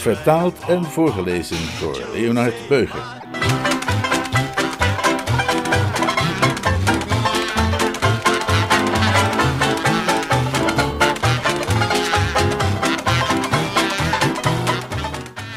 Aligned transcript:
Vertaald 0.00 0.58
en 0.68 0.84
voorgelezen 0.84 1.58
door 1.80 2.00
Leonard 2.12 2.68
Beuger. 2.68 3.18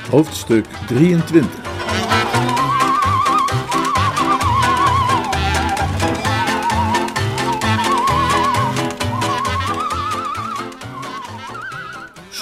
Hoofdstuk 0.09 0.65
23 0.87 1.62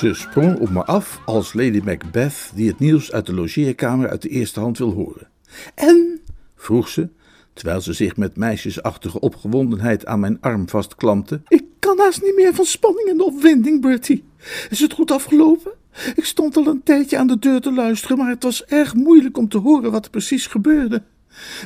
Ze 0.02 0.14
sprong 0.14 0.60
op 0.60 0.70
me 0.70 0.86
af 0.86 1.22
als 1.26 1.54
Lady 1.54 1.82
Macbeth 1.84 2.52
die 2.56 2.68
het 2.68 2.80
nieuws 2.80 3.12
uit 3.12 3.26
de 3.26 3.34
logeerkamer 3.34 4.10
uit 4.10 4.22
de 4.22 4.30
eerste 4.30 4.60
hand 4.60 4.78
wil 4.78 4.92
horen. 4.92 5.28
En? 5.76 6.22
vroeg 6.56 6.88
ze, 6.88 7.10
terwijl 7.54 7.82
ze 7.82 7.94
zich 7.94 8.18
met 8.18 8.38
meisjesachtige 8.38 9.20
opgewondenheid 9.20 10.06
aan 10.06 10.20
mijn 10.20 10.38
arm 10.42 10.70
vastklampte. 10.70 11.42
Ik 11.48 11.64
kan 11.80 12.00
haast 12.00 12.22
niet 12.22 12.36
meer 12.36 12.54
van 12.54 12.66
spanning 12.66 13.10
en 13.10 13.22
opwinding, 13.22 13.82
Bertie. 13.82 14.24
Is 14.70 14.80
het 14.80 14.94
goed 14.94 15.12
afgelopen? 15.12 15.72
Ik 16.16 16.26
stond 16.26 16.58
al 16.58 16.68
een 16.68 16.84
tijdje 16.84 17.18
aan 17.18 17.28
de 17.28 17.40
deur 17.40 17.62
te 17.62 17.74
luisteren, 17.74 18.18
maar 18.18 18.30
het 18.30 18.44
was 18.44 18.66
erg 18.66 18.94
moeilijk 18.96 19.38
om 19.38 19.48
te 19.48 19.58
horen 19.58 19.92
wat 19.92 20.06
er 20.06 20.12
precies 20.12 20.48
gebeurde. 20.48 21.04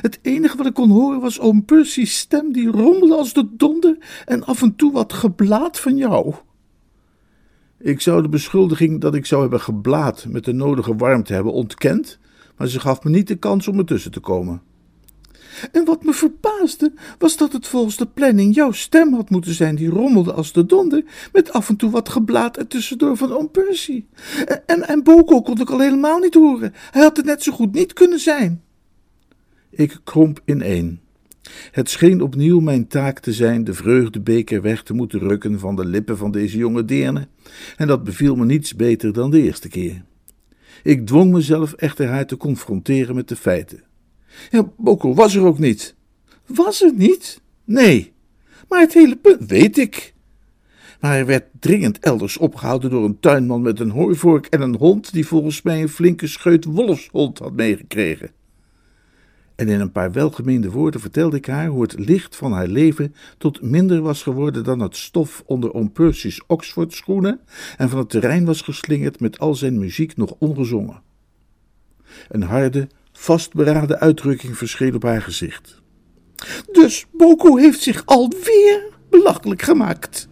Het 0.00 0.18
enige 0.22 0.56
wat 0.56 0.66
ik 0.66 0.74
kon 0.74 0.90
horen 0.90 1.20
was 1.20 1.40
oom 1.40 1.64
Percy's 1.64 2.18
stem 2.18 2.52
die 2.52 2.70
rommelde 2.70 3.14
als 3.14 3.32
de 3.32 3.48
donder 3.56 3.96
en 4.24 4.44
af 4.44 4.62
en 4.62 4.76
toe 4.76 4.92
wat 4.92 5.12
geblaat 5.12 5.80
van 5.80 5.96
jou. 5.96 6.34
Ik 7.78 8.00
zou 8.00 8.22
de 8.22 8.28
beschuldiging 8.28 9.00
dat 9.00 9.14
ik 9.14 9.26
zou 9.26 9.40
hebben 9.40 9.60
geblaad 9.60 10.26
met 10.28 10.44
de 10.44 10.52
nodige 10.52 10.96
warmte 10.96 11.32
hebben 11.32 11.52
ontkend, 11.52 12.18
maar 12.56 12.68
ze 12.68 12.80
gaf 12.80 13.04
me 13.04 13.10
niet 13.10 13.28
de 13.28 13.36
kans 13.36 13.68
om 13.68 13.78
ertussen 13.78 14.10
te 14.10 14.20
komen. 14.20 14.62
En 15.72 15.84
wat 15.84 16.04
me 16.04 16.12
verbaasde, 16.12 16.92
was 17.18 17.36
dat 17.36 17.52
het 17.52 17.66
volgens 17.66 17.96
de 17.96 18.06
planning 18.06 18.54
jouw 18.54 18.72
stem 18.72 19.14
had 19.14 19.30
moeten 19.30 19.54
zijn 19.54 19.74
die 19.74 19.88
rommelde 19.88 20.32
als 20.32 20.52
de 20.52 20.66
donder, 20.66 21.04
met 21.32 21.52
af 21.52 21.68
en 21.68 21.76
toe 21.76 21.90
wat 21.90 22.08
geblaat 22.08 22.56
er 22.56 22.66
tussendoor 22.66 23.16
van 23.16 23.32
oom 23.32 23.50
Percy. 23.50 24.04
En, 24.66 24.88
en 24.88 25.02
Boko 25.02 25.42
kon 25.42 25.60
ik 25.60 25.70
al 25.70 25.80
helemaal 25.80 26.18
niet 26.18 26.34
horen. 26.34 26.74
Hij 26.90 27.02
had 27.02 27.16
het 27.16 27.26
net 27.26 27.42
zo 27.42 27.52
goed 27.52 27.72
niet 27.72 27.92
kunnen 27.92 28.20
zijn. 28.20 28.62
Ik 29.70 30.00
kromp 30.04 30.40
ineen. 30.44 31.00
Het 31.70 31.90
scheen 31.90 32.20
opnieuw 32.20 32.60
mijn 32.60 32.86
taak 32.86 33.18
te 33.18 33.32
zijn 33.32 33.64
de 33.64 33.74
vreugdebeker 33.74 34.62
weg 34.62 34.82
te 34.82 34.94
moeten 34.94 35.18
rukken 35.18 35.58
van 35.58 35.76
de 35.76 35.84
lippen 35.84 36.16
van 36.16 36.30
deze 36.30 36.56
jonge 36.56 36.84
deerne, 36.84 37.28
en 37.76 37.86
dat 37.86 38.04
beviel 38.04 38.36
me 38.36 38.44
niets 38.44 38.74
beter 38.74 39.12
dan 39.12 39.30
de 39.30 39.42
eerste 39.42 39.68
keer. 39.68 40.04
Ik 40.82 41.06
dwong 41.06 41.32
mezelf 41.32 41.72
echter 41.72 42.08
haar 42.08 42.26
te 42.26 42.36
confronteren 42.36 43.14
met 43.14 43.28
de 43.28 43.36
feiten. 43.36 43.82
Ja, 44.50 44.70
Boko 44.76 45.14
was 45.14 45.34
er 45.34 45.44
ook 45.44 45.58
niet. 45.58 45.94
Was 46.46 46.82
er 46.82 46.92
niet? 46.94 47.40
Nee. 47.64 48.12
Maar 48.68 48.80
het 48.80 48.94
hele 48.94 49.16
punt 49.16 49.50
weet 49.50 49.78
ik. 49.78 50.14
Maar 51.00 51.10
hij 51.10 51.26
werd 51.26 51.44
dringend 51.60 51.98
elders 51.98 52.36
opgehouden 52.36 52.90
door 52.90 53.04
een 53.04 53.20
tuinman 53.20 53.62
met 53.62 53.80
een 53.80 53.90
hooivork 53.90 54.46
en 54.46 54.60
een 54.60 54.76
hond 54.76 55.12
die 55.12 55.26
volgens 55.26 55.62
mij 55.62 55.82
een 55.82 55.88
flinke 55.88 56.26
scheut 56.26 56.64
wolfshond 56.64 57.38
had 57.38 57.52
meegekregen. 57.52 58.30
En 59.56 59.68
in 59.68 59.80
een 59.80 59.92
paar 59.92 60.12
welgemeende 60.12 60.70
woorden 60.70 61.00
vertelde 61.00 61.36
ik 61.36 61.46
haar 61.46 61.66
hoe 61.66 61.82
het 61.82 61.98
licht 61.98 62.36
van 62.36 62.52
haar 62.52 62.66
leven 62.66 63.14
tot 63.38 63.62
minder 63.62 64.00
was 64.00 64.22
geworden 64.22 64.64
dan 64.64 64.80
het 64.80 64.96
stof 64.96 65.42
onder 65.46 65.74
oom 65.74 65.92
Percy's 65.92 66.40
Oxford 66.46 66.92
schoenen 66.92 67.40
en 67.76 67.88
van 67.88 67.98
het 67.98 68.10
terrein 68.10 68.44
was 68.44 68.60
geslingerd 68.62 69.20
met 69.20 69.38
al 69.38 69.54
zijn 69.54 69.78
muziek 69.78 70.16
nog 70.16 70.34
ongezongen. 70.38 71.02
Een 72.28 72.42
harde, 72.42 72.88
vastberaden 73.12 73.98
uitdrukking 73.98 74.56
verscheen 74.56 74.94
op 74.94 75.02
haar 75.02 75.22
gezicht. 75.22 75.82
Dus 76.72 77.06
Boko 77.12 77.56
heeft 77.56 77.80
zich 77.80 78.02
alweer 78.06 78.92
belachelijk 79.10 79.62
gemaakt. 79.62 80.28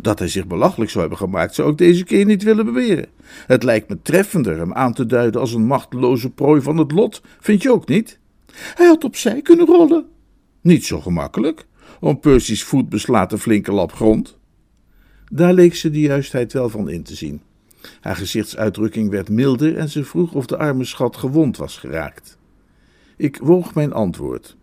Dat 0.00 0.18
hij 0.18 0.28
zich 0.28 0.46
belachelijk 0.46 0.90
zou 0.90 1.00
hebben 1.00 1.28
gemaakt, 1.28 1.54
zou 1.54 1.70
ik 1.70 1.78
deze 1.78 2.04
keer 2.04 2.24
niet 2.24 2.42
willen 2.42 2.64
beweren. 2.64 3.06
Het 3.46 3.62
lijkt 3.62 3.88
me 3.88 4.02
treffender 4.02 4.58
hem 4.58 4.72
aan 4.72 4.94
te 4.94 5.06
duiden 5.06 5.40
als 5.40 5.52
een 5.52 5.66
machteloze 5.66 6.30
prooi 6.30 6.60
van 6.60 6.76
het 6.76 6.92
lot, 6.92 7.22
vind 7.40 7.62
je 7.62 7.72
ook 7.72 7.88
niet? 7.88 8.18
Hij 8.54 8.86
had 8.86 9.04
opzij 9.04 9.42
kunnen 9.42 9.66
rollen. 9.66 10.06
Niet 10.60 10.84
zo 10.84 11.00
gemakkelijk. 11.00 11.66
Om 12.00 12.20
Percy's 12.20 12.64
voet 12.64 12.88
beslaat 12.88 13.32
een 13.32 13.38
flinke 13.38 13.72
lap 13.72 13.92
grond. 13.92 14.38
Daar 15.32 15.52
leek 15.52 15.74
ze 15.74 15.90
de 15.90 16.00
juistheid 16.00 16.52
wel 16.52 16.68
van 16.68 16.88
in 16.88 17.02
te 17.02 17.14
zien. 17.14 17.40
Haar 18.00 18.16
gezichtsuitdrukking 18.16 19.10
werd 19.10 19.28
milder 19.28 19.76
en 19.76 19.88
ze 19.88 20.04
vroeg 20.04 20.34
of 20.34 20.46
de 20.46 20.56
arme 20.56 20.84
schat 20.84 21.16
gewond 21.16 21.56
was 21.56 21.76
geraakt. 21.76 22.38
Ik 23.16 23.36
woog 23.36 23.74
mijn 23.74 23.92
antwoord. 23.92 24.56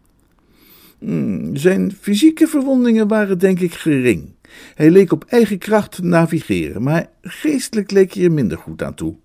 Hmm, 1.00 1.56
zijn 1.56 1.91
fysieke 1.91 2.47
verwondingen 2.47 3.07
waren 3.07 3.40
denk 3.40 3.59
ik 3.59 3.74
gering. 3.74 4.34
Hij 4.75 4.91
leek 4.91 5.11
op 5.11 5.23
eigen 5.28 5.57
kracht 5.57 5.91
te 5.91 6.03
navigeren, 6.03 6.83
maar 6.83 7.09
geestelijk 7.22 7.91
leek 7.91 8.13
hij 8.13 8.23
er 8.23 8.31
minder 8.31 8.57
goed 8.57 8.83
aan 8.83 8.94
toe. 8.94 9.16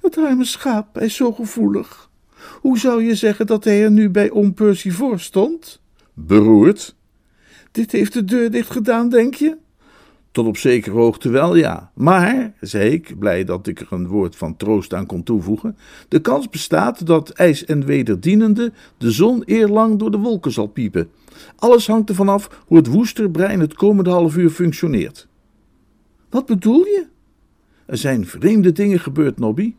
Het 0.00 0.18
arme 0.18 0.44
schaap, 0.44 0.94
hij 0.94 1.06
is 1.06 1.16
zo 1.16 1.32
gevoelig. 1.32 2.10
Hoe 2.60 2.78
zou 2.78 3.02
je 3.02 3.14
zeggen 3.14 3.46
dat 3.46 3.64
hij 3.64 3.82
er 3.84 3.90
nu 3.90 4.10
bij 4.10 4.30
oom 4.30 4.54
Percy 4.54 4.90
voor 4.90 5.20
stond? 5.20 5.80
Beroerd. 6.14 6.96
Dit 7.72 7.92
heeft 7.92 8.12
de 8.12 8.24
deur 8.24 8.50
dicht 8.50 8.70
gedaan, 8.70 9.08
denk 9.08 9.34
je? 9.34 9.56
Tot 10.34 10.46
op 10.46 10.56
zekere 10.56 10.96
hoogte 10.96 11.28
wel, 11.28 11.56
ja. 11.56 11.90
Maar, 11.94 12.52
zei 12.60 12.90
ik, 12.90 13.18
blij 13.18 13.44
dat 13.44 13.66
ik 13.66 13.80
er 13.80 13.86
een 13.90 14.06
woord 14.06 14.36
van 14.36 14.56
troost 14.56 14.94
aan 14.94 15.06
kon 15.06 15.22
toevoegen, 15.22 15.76
de 16.08 16.20
kans 16.20 16.48
bestaat 16.48 17.06
dat 17.06 17.30
ijs 17.30 17.64
en 17.64 17.84
wederdienende 17.84 18.72
de 18.98 19.10
zon 19.10 19.42
eerlang 19.42 19.98
door 19.98 20.10
de 20.10 20.18
wolken 20.18 20.52
zal 20.52 20.66
piepen. 20.66 21.10
Alles 21.56 21.86
hangt 21.86 22.08
ervan 22.08 22.28
af 22.28 22.62
hoe 22.66 22.76
het 22.76 22.86
woesterbrein 22.86 23.60
het 23.60 23.74
komende 23.74 24.10
half 24.10 24.36
uur 24.36 24.50
functioneert. 24.50 25.28
Wat 26.30 26.46
bedoel 26.46 26.84
je? 26.84 27.06
Er 27.86 27.96
zijn 27.96 28.26
vreemde 28.26 28.72
dingen 28.72 29.00
gebeurd, 29.00 29.38
Nobby. 29.38 29.74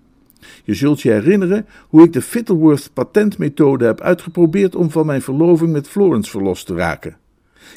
Je 0.63 0.73
zult 0.73 1.01
je 1.01 1.11
herinneren 1.11 1.65
hoe 1.89 2.03
ik 2.03 2.13
de 2.13 2.21
Fittleworth 2.21 2.93
patentmethode 2.93 3.85
heb 3.85 4.01
uitgeprobeerd 4.01 4.75
om 4.75 4.91
van 4.91 5.05
mijn 5.05 5.21
verloving 5.21 5.71
met 5.71 5.87
Florence 5.87 6.31
verlost 6.31 6.65
te 6.65 6.75
raken. 6.75 7.17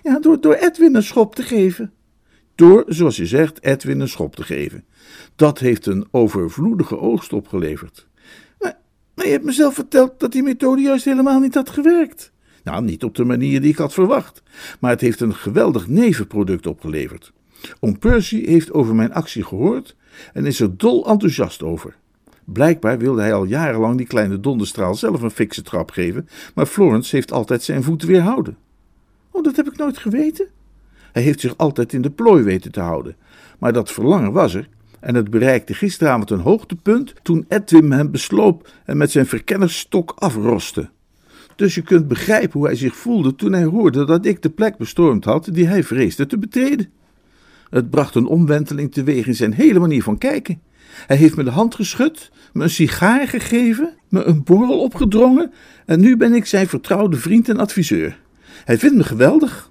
Ja, 0.02 0.18
door, 0.18 0.40
door 0.40 0.54
Edwin 0.54 0.94
een 0.94 1.02
schop 1.02 1.34
te 1.34 1.42
geven. 1.42 1.92
Door, 2.54 2.84
zoals 2.86 3.16
je 3.16 3.26
zegt, 3.26 3.62
Edwin 3.62 4.00
een 4.00 4.08
schop 4.08 4.36
te 4.36 4.42
geven. 4.42 4.84
Dat 5.36 5.58
heeft 5.58 5.86
een 5.86 6.06
overvloedige 6.10 6.98
oogst 6.98 7.32
opgeleverd. 7.32 8.06
Maar, 8.58 8.78
maar 9.14 9.26
je 9.26 9.32
hebt 9.32 9.44
mezelf 9.44 9.74
verteld 9.74 10.20
dat 10.20 10.32
die 10.32 10.42
methode 10.42 10.82
juist 10.82 11.04
helemaal 11.04 11.40
niet 11.40 11.54
had 11.54 11.70
gewerkt. 11.70 12.32
Nou, 12.68 12.84
niet 12.84 13.04
op 13.04 13.14
de 13.14 13.24
manier 13.24 13.60
die 13.60 13.70
ik 13.70 13.76
had 13.76 13.92
verwacht, 13.92 14.42
maar 14.80 14.90
het 14.90 15.00
heeft 15.00 15.20
een 15.20 15.34
geweldig 15.34 15.88
nevenproduct 15.88 16.66
opgeleverd. 16.66 17.32
Oom 17.80 17.98
Percy 17.98 18.46
heeft 18.46 18.72
over 18.72 18.94
mijn 18.94 19.12
actie 19.12 19.44
gehoord 19.44 19.96
en 20.32 20.46
is 20.46 20.60
er 20.60 20.76
dol 20.76 21.06
enthousiast 21.06 21.62
over. 21.62 21.96
Blijkbaar 22.44 22.98
wilde 22.98 23.20
hij 23.20 23.32
al 23.32 23.44
jarenlang 23.44 23.96
die 23.96 24.06
kleine 24.06 24.40
donderstraal 24.40 24.94
zelf 24.94 25.22
een 25.22 25.30
fikse 25.30 25.62
trap 25.62 25.90
geven, 25.90 26.28
maar 26.54 26.66
Florence 26.66 27.16
heeft 27.16 27.32
altijd 27.32 27.62
zijn 27.62 27.82
voet 27.82 28.02
weerhouden. 28.02 28.56
Oh, 29.30 29.42
dat 29.42 29.56
heb 29.56 29.66
ik 29.66 29.76
nooit 29.76 29.98
geweten. 29.98 30.48
Hij 31.12 31.22
heeft 31.22 31.40
zich 31.40 31.56
altijd 31.56 31.92
in 31.92 32.02
de 32.02 32.10
plooi 32.10 32.42
weten 32.42 32.72
te 32.72 32.80
houden, 32.80 33.16
maar 33.58 33.72
dat 33.72 33.92
verlangen 33.92 34.32
was 34.32 34.54
er 34.54 34.68
en 35.00 35.14
het 35.14 35.30
bereikte 35.30 35.74
gisteravond 35.74 36.30
een 36.30 36.40
hoogtepunt 36.40 37.14
toen 37.22 37.44
Edwin 37.48 37.92
hem 37.92 38.10
besloop 38.10 38.70
en 38.84 38.96
met 38.96 39.10
zijn 39.10 39.26
verkennersstok 39.26 40.14
afroste. 40.18 40.88
Dus 41.58 41.74
je 41.74 41.82
kunt 41.82 42.08
begrijpen 42.08 42.58
hoe 42.58 42.66
hij 42.66 42.76
zich 42.76 42.96
voelde 42.96 43.34
toen 43.34 43.52
hij 43.52 43.64
hoorde 43.64 44.04
dat 44.04 44.26
ik 44.26 44.42
de 44.42 44.50
plek 44.50 44.76
bestormd 44.76 45.24
had 45.24 45.48
die 45.52 45.66
hij 45.66 45.84
vreesde 45.84 46.26
te 46.26 46.38
betreden. 46.38 46.90
Het 47.70 47.90
bracht 47.90 48.14
een 48.14 48.26
omwenteling 48.26 48.92
teweeg 48.92 49.26
in 49.26 49.34
zijn 49.34 49.52
hele 49.52 49.78
manier 49.78 50.02
van 50.02 50.18
kijken. 50.18 50.60
Hij 51.06 51.16
heeft 51.16 51.36
me 51.36 51.44
de 51.44 51.50
hand 51.50 51.74
geschud, 51.74 52.30
me 52.52 52.62
een 52.62 52.70
sigaar 52.70 53.28
gegeven, 53.28 53.96
me 54.08 54.24
een 54.24 54.42
borrel 54.44 54.80
opgedrongen 54.80 55.52
en 55.86 56.00
nu 56.00 56.16
ben 56.16 56.32
ik 56.32 56.46
zijn 56.46 56.68
vertrouwde 56.68 57.16
vriend 57.16 57.48
en 57.48 57.58
adviseur. 57.58 58.20
Hij 58.64 58.78
vindt 58.78 58.96
me 58.96 59.04
geweldig. 59.04 59.70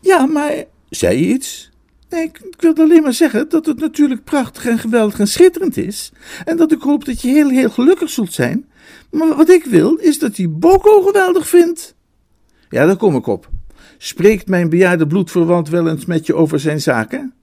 Ja, 0.00 0.26
maar. 0.26 0.64
Zei 0.88 1.18
je 1.18 1.34
iets? 1.34 1.71
Nee, 2.12 2.22
ik, 2.24 2.38
ik 2.38 2.60
wilde 2.60 2.82
alleen 2.82 3.02
maar 3.02 3.12
zeggen 3.12 3.48
dat 3.48 3.66
het 3.66 3.78
natuurlijk 3.78 4.24
prachtig 4.24 4.66
en 4.66 4.78
geweldig 4.78 5.18
en 5.18 5.26
schitterend 5.26 5.76
is. 5.76 6.12
En 6.44 6.56
dat 6.56 6.72
ik 6.72 6.82
hoop 6.82 7.04
dat 7.04 7.20
je 7.20 7.28
heel, 7.28 7.48
heel 7.48 7.70
gelukkig 7.70 8.10
zult 8.10 8.32
zijn. 8.32 8.68
Maar 9.10 9.36
wat 9.36 9.48
ik 9.48 9.64
wil, 9.64 9.94
is 9.94 10.18
dat 10.18 10.36
hij 10.36 10.50
Boko 10.50 11.02
geweldig 11.02 11.48
vindt. 11.48 11.94
Ja, 12.68 12.86
daar 12.86 12.96
kom 12.96 13.16
ik 13.16 13.26
op. 13.26 13.48
Spreekt 13.98 14.48
mijn 14.48 14.68
bejaarde 14.68 15.06
bloedverwant 15.06 15.68
wel 15.68 15.88
eens 15.88 16.04
met 16.04 16.26
je 16.26 16.34
over 16.34 16.60
zijn 16.60 16.80
zaken? 16.80 17.34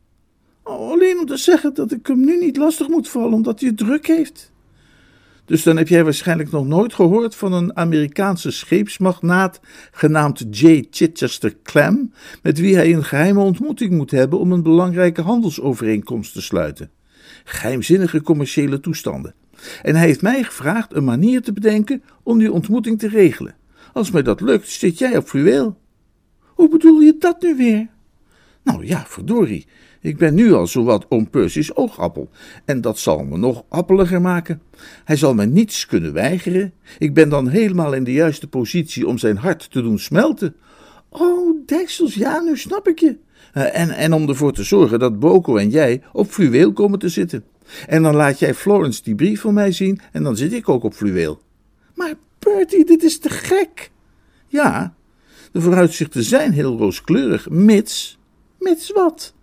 Oh, 0.64 0.92
alleen 0.92 1.20
om 1.20 1.26
te 1.26 1.38
zeggen 1.38 1.74
dat 1.74 1.92
ik 1.92 2.08
hem 2.08 2.26
nu 2.26 2.38
niet 2.38 2.58
lastig 2.58 2.88
moet 2.88 3.10
vallen 3.10 3.34
omdat 3.34 3.60
hij 3.60 3.70
het 3.70 3.78
druk 3.78 4.08
heeft. 4.08 4.49
Dus 5.50 5.64
dan 5.64 5.78
heb 5.78 5.88
jij 5.88 6.04
waarschijnlijk 6.04 6.52
nog 6.52 6.68
nooit 6.68 6.94
gehoord 6.94 7.36
van 7.36 7.54
een 7.54 7.78
Amerikaanse 7.78 8.52
scheepsmagnaat 8.52 9.60
genaamd 9.92 10.46
J. 10.50 10.84
Chichester 10.90 11.56
Clem, 11.64 12.14
met 12.42 12.60
wie 12.60 12.76
hij 12.76 12.94
een 12.94 13.04
geheime 13.04 13.40
ontmoeting 13.40 13.92
moet 13.92 14.12
hebben 14.12 14.40
om 14.40 14.52
een 14.52 14.64
belangrijke 14.64 15.22
handelsovereenkomst 15.22 16.34
te 16.34 16.42
sluiten. 16.42 16.92
Geheimzinnige 17.44 18.22
commerciële 18.22 18.80
toestanden. 18.80 19.36
En 19.82 19.96
hij 19.96 20.06
heeft 20.06 20.22
mij 20.22 20.44
gevraagd 20.44 20.96
een 20.96 21.04
manier 21.04 21.42
te 21.42 21.54
bedenken 21.54 22.04
om 22.24 22.38
die 22.38 22.52
ontmoeting 22.52 23.00
te 23.00 23.08
regelen. 23.08 23.56
Als 23.94 24.12
mij 24.12 24.24
dat 24.24 24.42
lukt, 24.42 24.70
zit 24.70 24.98
jij 24.98 25.18
op 25.18 25.28
fluweel. 25.28 25.78
Hoe 26.44 26.70
bedoel 26.70 27.00
je 27.00 27.16
dat 27.20 27.42
nu 27.42 27.56
weer? 27.56 27.88
Nou 28.64 28.86
ja, 28.86 29.06
verdorie. 29.08 29.66
Ik 30.02 30.18
ben 30.18 30.34
nu 30.34 30.54
al 30.54 30.68
zowat 30.68 31.06
oom 31.10 31.30
Percy's 31.30 31.76
oogappel, 31.76 32.30
en 32.66 32.82
dat 32.82 33.00
zal 33.00 33.24
me 33.24 33.38
nog 33.38 33.64
appeliger 33.70 34.22
maken. 34.22 34.62
Hij 35.04 35.16
zal 35.16 35.34
mij 35.34 35.46
niets 35.46 35.86
kunnen 35.86 36.14
weigeren. 36.14 36.74
Ik 36.98 37.14
ben 37.14 37.30
dan 37.30 37.48
helemaal 37.48 37.94
in 37.94 38.04
de 38.04 38.14
juiste 38.14 38.48
positie 38.48 39.08
om 39.08 39.18
zijn 39.18 39.38
hart 39.38 39.72
te 39.72 39.82
doen 39.82 40.00
smelten. 40.00 40.56
Oh, 41.10 41.58
deksels, 41.66 42.14
ja, 42.14 42.40
nu 42.40 42.58
snap 42.58 42.88
ik 42.88 43.00
je. 43.00 43.18
Eh, 43.54 43.80
en, 43.80 43.90
en 43.90 44.14
om 44.14 44.30
ervoor 44.30 44.54
te 44.54 44.64
zorgen 44.64 45.00
dat 45.00 45.20
Boko 45.20 45.58
en 45.58 45.70
jij 45.70 46.02
op 46.12 46.30
fluweel 46.30 46.74
komen 46.74 47.00
te 47.00 47.10
zitten. 47.10 47.44
En 47.88 48.04
dan 48.04 48.16
laat 48.16 48.40
jij 48.40 48.54
Florence 48.54 49.04
die 49.04 49.16
brief 49.16 49.42
van 49.42 49.54
mij 49.54 49.72
zien 49.72 50.00
en 50.12 50.24
dan 50.24 50.38
zit 50.38 50.54
ik 50.54 50.70
ook 50.70 50.84
op 50.84 50.94
fluweel. 50.94 51.42
Maar 51.96 52.14
Bertie, 52.40 52.86
dit 52.86 53.04
is 53.04 53.20
te 53.20 53.30
gek. 53.30 53.92
Ja, 54.48 54.94
de 55.52 55.62
vooruitzichten 55.62 56.24
zijn 56.24 56.52
heel 56.52 56.78
rooskleurig, 56.78 57.50
mits. 57.50 58.19
Mits 58.60 58.92
wat? 58.92 59.34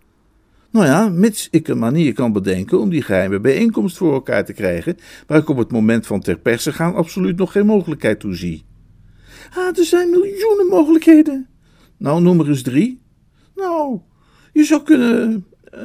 Nou 0.70 0.86
ja, 0.86 1.08
mits 1.08 1.48
ik 1.50 1.68
een 1.68 1.78
manier 1.78 2.12
kan 2.12 2.32
bedenken 2.32 2.80
om 2.80 2.90
die 2.90 3.02
geheime 3.02 3.40
bijeenkomst 3.40 3.96
voor 3.96 4.12
elkaar 4.12 4.44
te 4.44 4.52
krijgen, 4.52 4.96
waar 5.26 5.38
ik 5.38 5.48
op 5.48 5.56
het 5.56 5.70
moment 5.70 6.06
van 6.06 6.20
ter 6.20 6.38
perse 6.38 6.72
gaan 6.72 6.94
absoluut 6.94 7.36
nog 7.36 7.52
geen 7.52 7.66
mogelijkheid 7.66 8.20
toe 8.20 8.34
zie. 8.34 8.64
Ah, 9.54 9.78
er 9.78 9.84
zijn 9.84 10.10
miljoenen 10.10 10.66
mogelijkheden. 10.66 11.46
Nou, 11.96 12.22
noem 12.22 12.40
er 12.40 12.48
eens 12.48 12.62
drie. 12.62 13.00
Nou, 13.54 14.00
je 14.52 14.64
zou 14.64 14.82
kunnen. 14.82 15.46
Uh, 15.74 15.80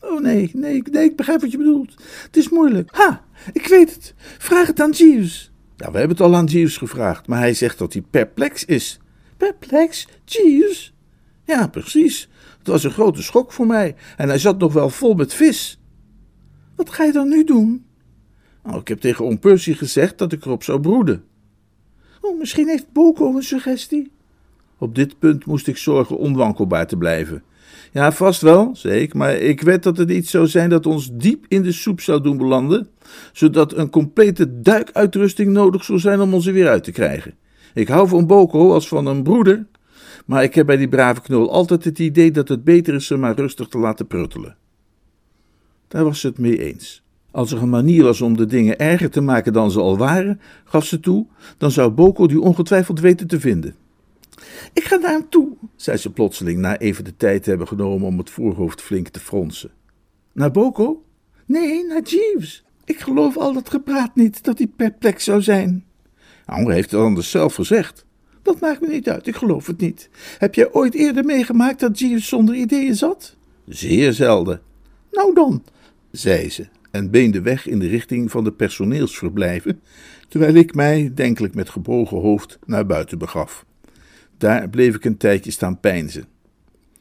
oh 0.00 0.20
nee, 0.20 0.50
nee, 0.52 0.82
nee, 0.90 1.04
ik 1.04 1.16
begrijp 1.16 1.40
wat 1.40 1.50
je 1.50 1.58
bedoelt. 1.58 1.94
Het 2.22 2.36
is 2.36 2.48
moeilijk. 2.48 2.88
Ha, 2.92 3.24
ik 3.52 3.66
weet 3.66 3.94
het. 3.94 4.14
Vraag 4.38 4.66
het 4.66 4.80
aan 4.80 4.90
Jeeves. 4.90 5.52
Ja, 5.76 5.90
we 5.90 5.98
hebben 5.98 6.16
het 6.16 6.26
al 6.26 6.34
aan 6.36 6.44
Jeeves 6.44 6.76
gevraagd, 6.76 7.26
maar 7.26 7.38
hij 7.38 7.54
zegt 7.54 7.78
dat 7.78 7.92
hij 7.92 8.02
perplex 8.10 8.64
is. 8.64 9.00
Perplex? 9.36 10.08
Jeeves? 10.24 10.94
Ja, 11.44 11.68
precies. 11.68 12.28
Was 12.70 12.84
een 12.84 12.90
grote 12.90 13.22
schok 13.22 13.52
voor 13.52 13.66
mij 13.66 13.94
en 14.16 14.28
hij 14.28 14.38
zat 14.38 14.58
nog 14.58 14.72
wel 14.72 14.90
vol 14.90 15.14
met 15.14 15.34
vis. 15.34 15.80
Wat 16.76 16.90
ga 16.90 17.04
je 17.04 17.12
dan 17.12 17.28
nu 17.28 17.44
doen? 17.44 17.84
Nou, 18.64 18.80
ik 18.80 18.88
heb 18.88 19.00
tegen 19.00 19.24
oom 19.24 19.38
gezegd 19.42 20.18
dat 20.18 20.32
ik 20.32 20.44
erop 20.44 20.62
zou 20.62 20.80
broeden. 20.80 21.24
Oh, 22.20 22.38
misschien 22.38 22.68
heeft 22.68 22.92
Boko 22.92 23.36
een 23.36 23.42
suggestie. 23.42 24.12
Op 24.78 24.94
dit 24.94 25.18
punt 25.18 25.44
moest 25.44 25.66
ik 25.66 25.76
zorgen 25.76 26.18
onwankelbaar 26.18 26.86
te 26.86 26.96
blijven. 26.96 27.42
Ja, 27.92 28.12
vast 28.12 28.40
wel, 28.40 28.70
zei 28.72 29.00
ik, 29.00 29.14
maar 29.14 29.34
ik 29.34 29.60
weet 29.60 29.82
dat 29.82 29.96
het 29.96 30.10
iets 30.10 30.30
zou 30.30 30.46
zijn 30.46 30.70
dat 30.70 30.86
ons 30.86 31.10
diep 31.12 31.44
in 31.48 31.62
de 31.62 31.72
soep 31.72 32.00
zou 32.00 32.22
doen 32.22 32.36
belanden, 32.36 32.88
zodat 33.32 33.76
een 33.76 33.90
complete 33.90 34.60
duikuitrusting 34.60 35.52
nodig 35.52 35.84
zou 35.84 35.98
zijn 35.98 36.20
om 36.20 36.34
ons 36.34 36.46
er 36.46 36.52
weer 36.52 36.68
uit 36.68 36.84
te 36.84 36.92
krijgen. 36.92 37.34
Ik 37.74 37.88
hou 37.88 38.08
van 38.08 38.26
Boko 38.26 38.72
als 38.72 38.88
van 38.88 39.06
een 39.06 39.22
broeder, 39.22 39.66
maar 40.26 40.42
ik 40.42 40.54
heb 40.54 40.66
bij 40.66 40.76
die 40.76 40.88
brave 40.88 41.20
knul 41.20 41.52
altijd 41.52 41.84
het 41.84 41.98
idee 41.98 42.30
dat 42.30 42.48
het 42.48 42.64
beter 42.64 42.94
is 42.94 43.06
ze 43.06 43.16
maar 43.16 43.34
rustig 43.34 43.68
te 43.68 43.78
laten 43.78 44.06
pruttelen. 44.06 44.56
Daar 45.88 46.04
was 46.04 46.20
ze 46.20 46.26
het 46.26 46.38
mee 46.38 46.64
eens. 46.64 47.02
Als 47.30 47.52
er 47.52 47.62
een 47.62 47.68
manier 47.68 48.02
was 48.02 48.20
om 48.20 48.36
de 48.36 48.46
dingen 48.46 48.78
erger 48.78 49.10
te 49.10 49.20
maken 49.20 49.52
dan 49.52 49.70
ze 49.70 49.80
al 49.80 49.98
waren, 49.98 50.40
gaf 50.64 50.84
ze 50.84 51.00
toe, 51.00 51.26
dan 51.58 51.70
zou 51.70 51.90
Boko 51.90 52.26
die 52.26 52.40
ongetwijfeld 52.40 53.00
weten 53.00 53.26
te 53.26 53.40
vinden. 53.40 53.74
Ik 54.72 54.84
ga 54.84 54.96
naar 54.96 55.10
hem 55.10 55.28
toe, 55.28 55.56
zei 55.76 55.96
ze 55.96 56.12
plotseling, 56.12 56.58
na 56.58 56.78
even 56.78 57.04
de 57.04 57.16
tijd 57.16 57.42
te 57.42 57.48
hebben 57.48 57.68
genomen 57.68 58.06
om 58.06 58.18
het 58.18 58.30
voorhoofd 58.30 58.82
flink 58.82 59.08
te 59.08 59.20
fronsen. 59.20 59.70
Naar 60.32 60.50
Boko? 60.50 61.04
Nee, 61.46 61.86
naar 61.86 62.02
Jeeves. 62.02 62.64
Ik 62.84 63.00
geloof 63.00 63.36
al 63.36 63.52
dat 63.52 63.70
gepraat 63.70 64.14
niet 64.14 64.44
dat 64.44 64.58
hij 64.58 64.66
perplex 64.66 65.24
zou 65.24 65.42
zijn. 65.42 65.84
Nou, 66.46 66.64
hij 66.64 66.74
heeft 66.74 66.90
het 66.90 67.00
anders 67.00 67.30
zelf 67.30 67.54
gezegd. 67.54 68.04
Dat 68.50 68.60
maakt 68.60 68.80
me 68.80 68.88
niet 68.88 69.08
uit, 69.08 69.26
ik 69.26 69.36
geloof 69.36 69.66
het 69.66 69.80
niet. 69.80 70.08
Heb 70.38 70.54
jij 70.54 70.72
ooit 70.72 70.94
eerder 70.94 71.24
meegemaakt 71.24 71.80
dat 71.80 71.98
Jeeves 71.98 72.28
zonder 72.28 72.54
ideeën 72.54 72.94
zat? 72.94 73.36
Zeer 73.66 74.12
zelden. 74.12 74.60
Nou 75.10 75.34
dan, 75.34 75.64
zei 76.10 76.50
ze 76.50 76.66
en 76.90 77.10
beende 77.10 77.40
weg 77.40 77.66
in 77.66 77.78
de 77.78 77.86
richting 77.86 78.30
van 78.30 78.44
de 78.44 78.52
personeelsverblijven, 78.52 79.80
terwijl 80.28 80.54
ik 80.54 80.74
mij, 80.74 81.10
denkelijk 81.14 81.54
met 81.54 81.70
gebogen 81.70 82.20
hoofd, 82.20 82.58
naar 82.66 82.86
buiten 82.86 83.18
begaf. 83.18 83.64
Daar 84.38 84.68
bleef 84.68 84.94
ik 84.94 85.04
een 85.04 85.16
tijdje 85.16 85.50
staan 85.50 85.80
peinzen. 85.80 86.24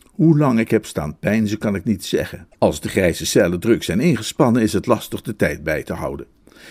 Hoe 0.05 0.37
lang 0.37 0.59
ik 0.59 0.69
heb 0.69 0.85
staan 0.85 1.19
peinzen 1.19 1.57
kan 1.57 1.75
ik 1.75 1.83
niet 1.83 2.05
zeggen. 2.05 2.47
Als 2.57 2.81
de 2.81 2.89
grijze 2.89 3.25
cellen 3.25 3.59
druk 3.59 3.83
zijn 3.83 3.99
ingespannen, 3.99 4.61
is 4.61 4.73
het 4.73 4.85
lastig 4.85 5.21
de 5.21 5.35
tijd 5.35 5.63
bij 5.63 5.83
te 5.83 5.93
houden. 5.93 6.25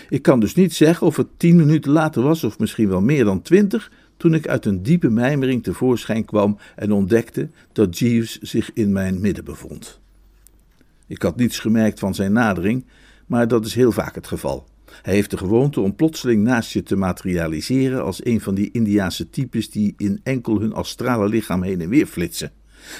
Ik 0.09 0.21
kan 0.21 0.39
dus 0.39 0.55
niet 0.55 0.73
zeggen 0.73 1.07
of 1.07 1.15
het 1.15 1.27
tien 1.37 1.55
minuten 1.55 1.91
later 1.91 2.21
was, 2.21 2.43
of 2.43 2.59
misschien 2.59 2.89
wel 2.89 3.01
meer 3.01 3.23
dan 3.23 3.41
twintig, 3.41 3.91
toen 4.19 4.33
ik 4.33 4.47
uit 4.47 4.65
een 4.65 4.83
diepe 4.83 5.09
mijmering 5.09 5.63
tevoorschijn 5.63 6.25
kwam 6.25 6.57
en 6.75 6.91
ontdekte 6.91 7.49
dat 7.71 7.97
Jeeves 7.97 8.39
zich 8.39 8.73
in 8.73 8.91
mijn 8.91 9.21
midden 9.21 9.45
bevond. 9.45 9.99
Ik 11.07 11.21
had 11.21 11.35
niets 11.35 11.59
gemerkt 11.59 11.99
van 11.99 12.15
zijn 12.15 12.31
nadering, 12.31 12.85
maar 13.25 13.47
dat 13.47 13.65
is 13.65 13.73
heel 13.73 13.91
vaak 13.91 14.15
het 14.15 14.27
geval. 14.27 14.67
Hij 15.01 15.13
heeft 15.13 15.31
de 15.31 15.37
gewoonte 15.37 15.81
om 15.81 15.95
plotseling 15.95 16.43
naast 16.43 16.71
je 16.71 16.83
te 16.83 16.95
materialiseren 16.95 18.03
als 18.03 18.25
een 18.25 18.41
van 18.41 18.55
die 18.55 18.71
Indiaanse 18.71 19.29
types 19.29 19.69
die 19.69 19.93
in 19.97 20.19
enkel 20.23 20.59
hun 20.59 20.73
astrale 20.73 21.29
lichaam 21.29 21.63
heen 21.63 21.81
en 21.81 21.89
weer 21.89 22.05
flitsen. 22.05 22.51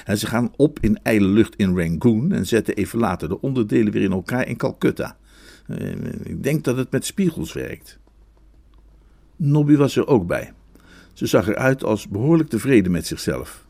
En 0.04 0.18
ze 0.18 0.26
gaan 0.26 0.52
op 0.56 0.78
in 0.80 1.02
ijle 1.02 1.28
lucht 1.28 1.56
in 1.56 1.78
Rangoon 1.78 2.32
en 2.32 2.46
zetten 2.46 2.74
even 2.74 2.98
later 2.98 3.28
de 3.28 3.40
onderdelen 3.40 3.92
weer 3.92 4.02
in 4.02 4.12
elkaar 4.12 4.48
in 4.48 4.56
Calcutta. 4.56 5.16
Eh, 5.66 5.92
ik 6.22 6.42
denk 6.42 6.64
dat 6.64 6.76
het 6.76 6.90
met 6.90 7.04
spiegels 7.04 7.52
werkt. 7.52 7.98
Nobby 9.36 9.76
was 9.76 9.96
er 9.96 10.06
ook 10.06 10.26
bij. 10.26 10.52
Ze 11.20 11.26
zag 11.26 11.48
eruit 11.48 11.84
als 11.84 12.08
behoorlijk 12.08 12.48
tevreden 12.48 12.92
met 12.92 13.06
zichzelf. 13.06 13.66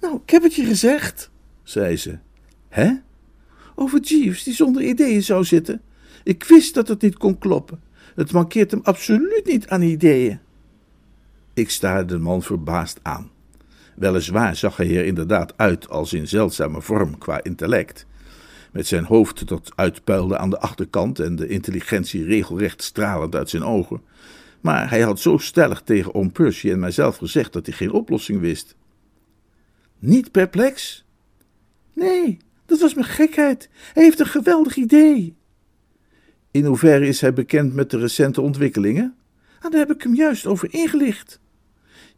Nou, 0.00 0.20
ik 0.24 0.30
heb 0.30 0.42
het 0.42 0.54
je 0.54 0.64
gezegd, 0.64 1.30
zei 1.62 1.96
ze. 1.96 2.18
Hè? 2.68 2.92
Over 3.74 4.00
Jeeves, 4.00 4.42
die 4.42 4.54
zonder 4.54 4.82
ideeën 4.82 5.22
zou 5.22 5.44
zitten. 5.44 5.82
Ik 6.24 6.44
wist 6.44 6.74
dat 6.74 6.88
het 6.88 7.02
niet 7.02 7.16
kon 7.16 7.38
kloppen. 7.38 7.80
Het 8.14 8.32
mankeert 8.32 8.70
hem 8.70 8.80
absoluut 8.82 9.46
niet 9.46 9.68
aan 9.68 9.82
ideeën. 9.82 10.38
Ik 11.54 11.70
staarde 11.70 12.14
de 12.14 12.18
man 12.18 12.42
verbaasd 12.42 12.98
aan. 13.02 13.30
Weliswaar 13.96 14.56
zag 14.56 14.76
hij 14.76 14.96
er 14.96 15.04
inderdaad 15.04 15.52
uit 15.56 15.88
als 15.88 16.12
in 16.12 16.28
zeldzame 16.28 16.82
vorm 16.82 17.18
qua 17.18 17.42
intellect. 17.42 18.06
Met 18.72 18.86
zijn 18.86 19.04
hoofd 19.04 19.48
dat 19.48 19.72
uitpuilde 19.74 20.38
aan 20.38 20.50
de 20.50 20.60
achterkant 20.60 21.18
en 21.18 21.36
de 21.36 21.48
intelligentie 21.48 22.24
regelrecht 22.24 22.82
stralend 22.82 23.34
uit 23.34 23.50
zijn 23.50 23.64
ogen. 23.64 24.00
Maar 24.60 24.90
hij 24.90 25.00
had 25.00 25.20
zo 25.20 25.38
stellig 25.38 25.82
tegen 25.82 26.14
oom 26.14 26.32
Percy 26.32 26.70
en 26.70 26.78
mijzelf 26.78 27.16
gezegd 27.16 27.52
dat 27.52 27.66
hij 27.66 27.74
geen 27.74 27.92
oplossing 27.92 28.40
wist. 28.40 28.76
Niet 29.98 30.30
perplex? 30.30 31.04
Nee, 31.92 32.38
dat 32.66 32.80
was 32.80 32.94
mijn 32.94 33.06
gekheid. 33.06 33.68
Hij 33.92 34.02
heeft 34.02 34.20
een 34.20 34.26
geweldig 34.26 34.76
idee. 34.76 35.36
In 36.50 36.64
hoeverre 36.64 37.06
is 37.06 37.20
hij 37.20 37.32
bekend 37.32 37.74
met 37.74 37.90
de 37.90 37.98
recente 37.98 38.40
ontwikkelingen? 38.40 39.16
Ah, 39.60 39.70
daar 39.70 39.80
heb 39.80 39.90
ik 39.90 40.02
hem 40.02 40.14
juist 40.14 40.46
over 40.46 40.74
ingelicht. 40.74 41.40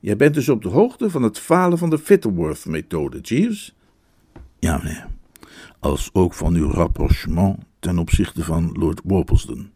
Jij 0.01 0.17
bent 0.17 0.35
dus 0.35 0.49
op 0.49 0.63
de 0.63 0.69
hoogte 0.69 1.11
van 1.11 1.23
het 1.23 1.39
falen 1.39 1.79
van 1.79 1.91
de 1.91 1.99
Fittleworth-methode, 1.99 3.21
Jeeves? 3.21 3.75
Ja, 4.59 4.79
meneer. 4.79 5.07
Als 5.79 6.11
ook 6.13 6.35
van 6.35 6.55
uw 6.55 6.71
rapprochement 6.71 7.59
ten 7.79 7.99
opzichte 7.99 8.45
van 8.45 8.73
Lord 8.73 9.01
Worplesdon. 9.05 9.71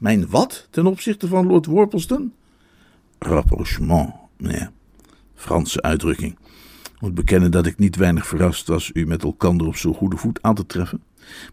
Mijn 0.00 0.28
wat 0.28 0.66
ten 0.70 0.86
opzichte 0.86 1.28
van 1.28 1.46
Lord 1.46 1.66
Worplesdon? 1.66 2.32
Rapprochement, 3.18 4.12
meneer. 4.36 4.70
Franse 5.34 5.82
uitdrukking. 5.82 6.38
Ik 6.82 7.00
moet 7.00 7.14
bekennen 7.14 7.50
dat 7.50 7.66
ik 7.66 7.78
niet 7.78 7.96
weinig 7.96 8.26
verrast 8.26 8.66
was 8.66 8.90
u 8.94 9.06
met 9.06 9.22
elkander 9.22 9.66
op 9.66 9.76
zo'n 9.76 9.94
goede 9.94 10.16
voet 10.16 10.42
aan 10.42 10.54
te 10.54 10.66
treffen, 10.66 11.02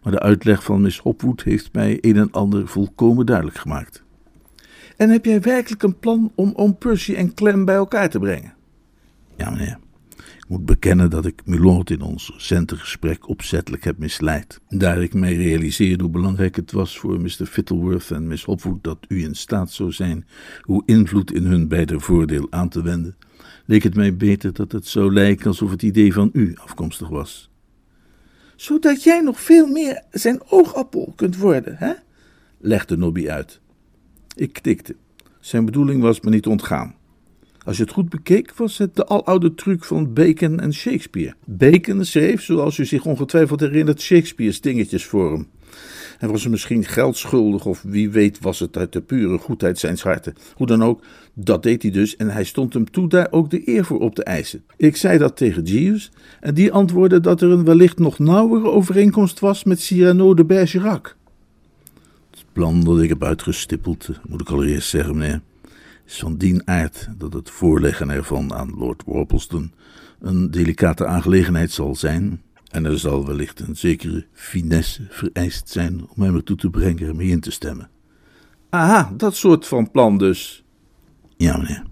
maar 0.03 0.11
de 0.11 0.19
uitleg 0.19 0.63
van 0.63 0.81
Miss 0.81 0.99
Hopwood 0.99 1.43
heeft 1.43 1.73
mij 1.73 1.97
een 2.01 2.17
en 2.17 2.31
ander 2.31 2.67
volkomen 2.67 3.25
duidelijk 3.25 3.57
gemaakt. 3.57 4.03
En 4.97 5.09
heb 5.09 5.25
jij 5.25 5.41
werkelijk 5.41 5.83
een 5.83 5.99
plan 5.99 6.31
om 6.35 6.53
oom 6.55 6.77
Percy 6.77 7.13
en 7.13 7.33
Clem 7.33 7.65
bij 7.65 7.75
elkaar 7.75 8.09
te 8.09 8.19
brengen? 8.19 8.53
Ja, 9.35 9.49
meneer. 9.49 9.79
Moet 10.47 10.65
bekennen 10.65 11.09
dat 11.09 11.25
ik 11.25 11.41
Milord 11.45 11.89
in 11.89 12.01
ons 12.01 12.31
recente 12.33 12.75
gesprek 12.75 13.29
opzettelijk 13.29 13.83
heb 13.83 13.97
misleid. 13.97 14.59
Daar 14.69 15.01
ik 15.01 15.13
mij 15.13 15.35
realiseerde 15.35 16.03
hoe 16.03 16.11
belangrijk 16.11 16.55
het 16.55 16.71
was 16.71 16.97
voor 16.97 17.21
Mr. 17.21 17.45
Fittleworth 17.45 18.11
en 18.11 18.27
Miss 18.27 18.43
Hopwood 18.43 18.83
dat 18.83 18.97
u 19.07 19.23
in 19.23 19.35
staat 19.35 19.71
zou 19.71 19.91
zijn 19.91 20.25
uw 20.65 20.83
invloed 20.85 21.33
in 21.33 21.43
hun 21.43 21.67
beider 21.67 22.01
voordeel 22.01 22.47
aan 22.49 22.69
te 22.69 22.81
wenden, 22.81 23.17
leek 23.65 23.83
het 23.83 23.95
mij 23.95 24.15
beter 24.15 24.53
dat 24.53 24.71
het 24.71 24.87
zou 24.87 25.13
lijken 25.13 25.47
alsof 25.47 25.71
het 25.71 25.83
idee 25.83 26.13
van 26.13 26.29
u 26.33 26.55
afkomstig 26.55 27.09
was. 27.09 27.49
Zodat 28.55 29.03
jij 29.03 29.21
nog 29.21 29.41
veel 29.41 29.67
meer 29.67 30.03
zijn 30.11 30.41
oogappel 30.49 31.13
kunt 31.15 31.37
worden, 31.37 31.75
hè? 31.77 31.93
legde 32.57 32.97
Nobby 32.97 33.29
uit. 33.29 33.59
Ik 34.35 34.53
knikte. 34.53 34.95
Zijn 35.39 35.65
bedoeling 35.65 36.01
was 36.01 36.21
me 36.21 36.29
niet 36.29 36.47
ontgaan. 36.47 36.95
Als 37.67 37.77
je 37.77 37.83
het 37.83 37.91
goed 37.91 38.09
bekeek, 38.09 38.53
was 38.55 38.77
het 38.77 38.95
de 38.95 39.05
aloude 39.05 39.55
truc 39.55 39.83
van 39.83 40.13
Bacon 40.13 40.59
en 40.59 40.74
Shakespeare. 40.74 41.33
Bacon 41.45 42.05
schreef, 42.05 42.41
zoals 42.41 42.77
u 42.77 42.86
zich 42.86 43.05
ongetwijfeld 43.05 43.59
herinnert, 43.59 44.01
Shakespeare's 44.01 44.62
dingetjes 44.62 45.05
voor 45.05 45.31
hem. 45.31 45.47
Hij 46.17 46.29
was 46.29 46.43
er 46.43 46.50
misschien 46.50 46.86
geld 46.86 47.17
schuldig, 47.17 47.65
of 47.65 47.81
wie 47.81 48.09
weet 48.09 48.39
was 48.39 48.59
het 48.59 48.77
uit 48.77 48.93
de 48.93 49.01
pure 49.01 49.38
goedheid 49.38 49.79
zijn 49.79 49.97
harten. 50.01 50.33
Hoe 50.55 50.67
dan 50.67 50.83
ook, 50.83 51.03
dat 51.33 51.63
deed 51.63 51.81
hij 51.81 51.91
dus 51.91 52.15
en 52.15 52.29
hij 52.29 52.43
stond 52.43 52.74
hem 52.74 52.91
toe 52.91 53.09
daar 53.09 53.27
ook 53.31 53.50
de 53.50 53.62
eer 53.69 53.86
voor 53.86 54.00
op 54.00 54.15
te 54.15 54.24
eisen. 54.24 54.63
Ik 54.77 54.95
zei 54.95 55.17
dat 55.17 55.38
tegen 55.38 55.63
Jeeves 55.63 56.12
en 56.39 56.53
die 56.53 56.71
antwoordde 56.71 57.19
dat 57.19 57.41
er 57.41 57.50
een 57.50 57.65
wellicht 57.65 58.00
nog 58.00 58.19
nauwere 58.19 58.69
overeenkomst 58.69 59.39
was 59.39 59.63
met 59.63 59.81
Cyrano 59.81 60.33
de 60.33 60.45
Bergerac. 60.45 61.15
Het 62.29 62.45
plan 62.53 62.83
dat 62.83 63.01
ik 63.01 63.09
heb 63.09 63.24
uitgestippeld, 63.24 64.09
moet 64.27 64.41
ik 64.41 64.50
allereerst 64.50 64.89
zeggen, 64.89 65.17
meneer, 65.17 65.41
is 66.07 66.19
van 66.19 66.37
dien 66.37 66.67
aard 66.67 67.07
dat 67.17 67.33
het 67.33 67.49
voorleggen 67.49 68.09
ervan 68.09 68.53
aan 68.53 68.73
Lord 68.77 69.03
Worpleston 69.05 69.73
een 70.19 70.51
delicate 70.51 71.05
aangelegenheid 71.05 71.71
zal 71.71 71.95
zijn. 71.95 72.41
En 72.67 72.85
er 72.85 72.99
zal 72.99 73.25
wellicht 73.25 73.59
een 73.59 73.75
zekere 73.75 74.25
finesse 74.33 75.05
vereist 75.09 75.69
zijn 75.69 76.07
om 76.15 76.23
hem 76.23 76.35
ertoe 76.35 76.57
te 76.57 76.69
brengen 76.69 77.07
ermee 77.07 77.27
in 77.27 77.39
te 77.39 77.51
stemmen. 77.51 77.89
Aha, 78.69 79.13
dat 79.17 79.35
soort 79.35 79.67
van 79.67 79.91
plan 79.91 80.17
dus. 80.17 80.63
Ja, 81.37 81.57
meneer. 81.57 81.83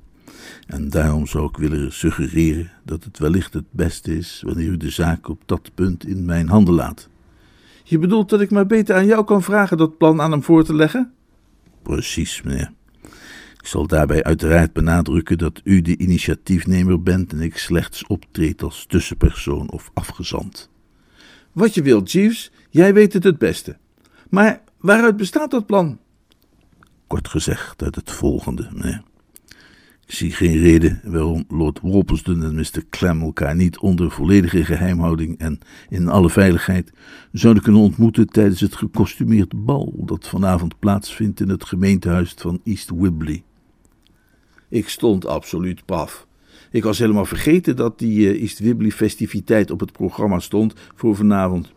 En 0.67 0.89
daarom 0.89 1.27
zou 1.27 1.45
ik 1.45 1.57
willen 1.57 1.93
suggereren 1.93 2.72
dat 2.84 3.03
het 3.03 3.19
wellicht 3.19 3.53
het 3.53 3.72
beste 3.72 4.17
is 4.17 4.41
wanneer 4.45 4.67
u 4.67 4.77
de 4.77 4.89
zaak 4.89 5.29
op 5.29 5.41
dat 5.45 5.72
punt 5.74 6.07
in 6.07 6.25
mijn 6.25 6.48
handen 6.48 6.74
laat. 6.74 7.10
Je 7.84 8.00
bedoelt 8.00 8.29
dat 8.29 8.41
ik 8.41 8.51
maar 8.51 8.65
beter 8.65 8.95
aan 8.95 9.05
jou 9.05 9.25
kan 9.25 9.43
vragen 9.43 9.77
dat 9.77 9.98
plan 9.98 10.22
aan 10.22 10.31
hem 10.31 10.43
voor 10.43 10.63
te 10.63 10.75
leggen? 10.75 11.13
Precies, 11.81 12.41
meneer. 12.41 12.72
Ik 13.65 13.72
zal 13.72 13.88
daarbij 13.88 14.24
uiteraard 14.24 14.74
benadrukken 14.74 15.38
dat 15.38 15.62
u 15.63 15.81
de 15.81 15.98
initiatiefnemer 15.98 17.01
bent 17.01 17.34
en 17.34 17.41
ik 17.41 17.57
slechts 17.57 18.07
optreed 18.07 18.63
als 18.63 18.86
tussenpersoon 18.88 19.72
of 19.72 19.91
afgezant. 19.93 20.69
Wat 21.51 21.74
je 21.74 21.81
wilt, 21.81 22.12
Jeeves, 22.12 22.51
jij 22.69 22.93
weet 22.93 23.13
het 23.13 23.24
het 23.24 23.38
beste. 23.38 23.77
Maar 24.29 24.62
waaruit 24.77 25.17
bestaat 25.17 25.51
dat 25.51 25.65
plan? 25.65 26.00
Kort 27.07 27.27
gezegd 27.27 27.84
uit 27.84 27.95
het 27.95 28.12
volgende, 28.12 28.69
meneer. 28.74 29.03
Ik 30.05 30.13
zie 30.13 30.31
geen 30.31 30.57
reden 30.57 31.01
waarom 31.03 31.45
Lord 31.48 31.79
Worplesdon 31.79 32.43
en 32.43 32.55
Mr. 32.55 32.84
Clem 32.89 33.22
elkaar 33.22 33.55
niet 33.55 33.77
onder 33.77 34.12
volledige 34.12 34.65
geheimhouding 34.65 35.38
en 35.38 35.60
in 35.89 36.07
alle 36.07 36.29
veiligheid 36.29 36.91
zouden 37.31 37.63
kunnen 37.63 37.81
ontmoeten 37.81 38.27
tijdens 38.27 38.62
het 38.62 38.75
gekostumeerd 38.75 39.65
bal 39.65 39.93
dat 40.05 40.27
vanavond 40.27 40.79
plaatsvindt 40.79 41.39
in 41.39 41.50
het 41.50 41.65
gemeentehuis 41.65 42.34
van 42.38 42.62
East 42.63 42.89
Wibley. 42.89 43.43
Ik 44.75 44.89
stond 44.89 45.25
absoluut 45.25 45.86
paf. 45.86 46.27
Ik 46.72 46.84
was 46.84 47.00
helemaal 47.00 47.25
vergeten 47.25 47.75
dat 47.75 48.00
die 48.00 48.34
uh, 48.34 48.41
East 48.41 48.60
Wibley 48.60 48.91
festiviteit 48.91 49.72
op 49.72 49.79
het 49.79 49.91
programma 49.91 50.39
stond 50.39 50.74
voor 50.96 51.15
vanavond. 51.15 51.72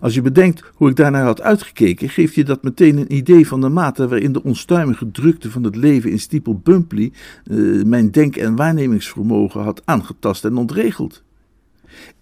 Als 0.00 0.14
je 0.14 0.22
bedenkt 0.22 0.62
hoe 0.74 0.90
ik 0.90 0.96
daarnaar 0.96 1.24
had 1.24 1.40
uitgekeken, 1.40 2.08
geeft 2.08 2.34
je 2.34 2.44
dat 2.44 2.62
meteen 2.62 2.96
een 2.96 3.14
idee 3.14 3.46
van 3.46 3.60
de 3.60 3.68
mate 3.68 4.08
waarin 4.08 4.32
de 4.32 4.42
onstuimige 4.42 5.10
drukte 5.10 5.50
van 5.50 5.62
het 5.62 5.76
leven 5.76 6.10
in 6.10 6.20
Steeple 6.20 6.54
Bumpley 6.54 7.12
uh, 7.44 7.84
mijn 7.84 8.10
denk- 8.10 8.36
en 8.36 8.56
waarnemingsvermogen 8.56 9.62
had 9.62 9.82
aangetast 9.84 10.44
en 10.44 10.56
ontregeld. 10.56 11.22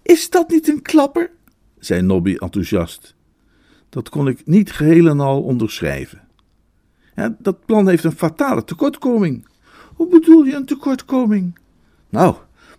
Is 0.01 0.29
dat 0.29 0.49
niet 0.49 0.67
een 0.67 0.81
klapper? 0.81 1.31
zei 1.79 2.01
Nobby 2.01 2.35
enthousiast. 2.35 3.15
Dat 3.89 4.09
kon 4.09 4.27
ik 4.27 4.41
niet 4.45 4.71
geheel 4.71 5.07
en 5.07 5.19
al 5.19 5.41
onderschrijven. 5.41 6.21
Ja, 7.15 7.35
dat 7.39 7.65
plan 7.65 7.87
heeft 7.87 8.03
een 8.03 8.11
fatale 8.11 8.63
tekortkoming. 8.63 9.51
Hoe 9.95 10.07
bedoel 10.09 10.43
je 10.43 10.55
een 10.55 10.65
tekortkoming? 10.65 11.59
Nou, 12.09 12.35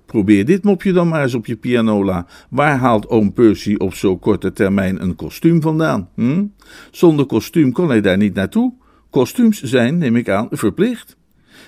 probeer 0.06 0.44
dit 0.44 0.64
mopje 0.64 0.92
dan 0.92 1.09
maar 1.09 1.23
eens 1.23 1.35
op 1.35 1.47
je 1.47 1.56
pianola. 1.56 2.26
Waar 2.50 2.78
haalt 2.78 3.09
oom 3.09 3.33
Percy 3.33 3.75
op 3.75 3.94
zo 3.94 4.16
korte 4.16 4.52
termijn 4.52 5.02
een 5.02 5.16
kostuum 5.16 5.62
vandaan? 5.62 6.09
Hm? 6.14 6.44
Zonder 6.90 7.26
kostuum 7.26 7.73
kon 7.73 7.88
hij 7.88 8.00
daar 8.00 8.16
niet 8.16 8.35
naartoe. 8.35 8.73
Kostuums 9.11 9.62
zijn, 9.62 9.99
neem 9.99 10.16
ik 10.16 10.28
aan, 10.28 10.49
verplicht. 10.50 11.16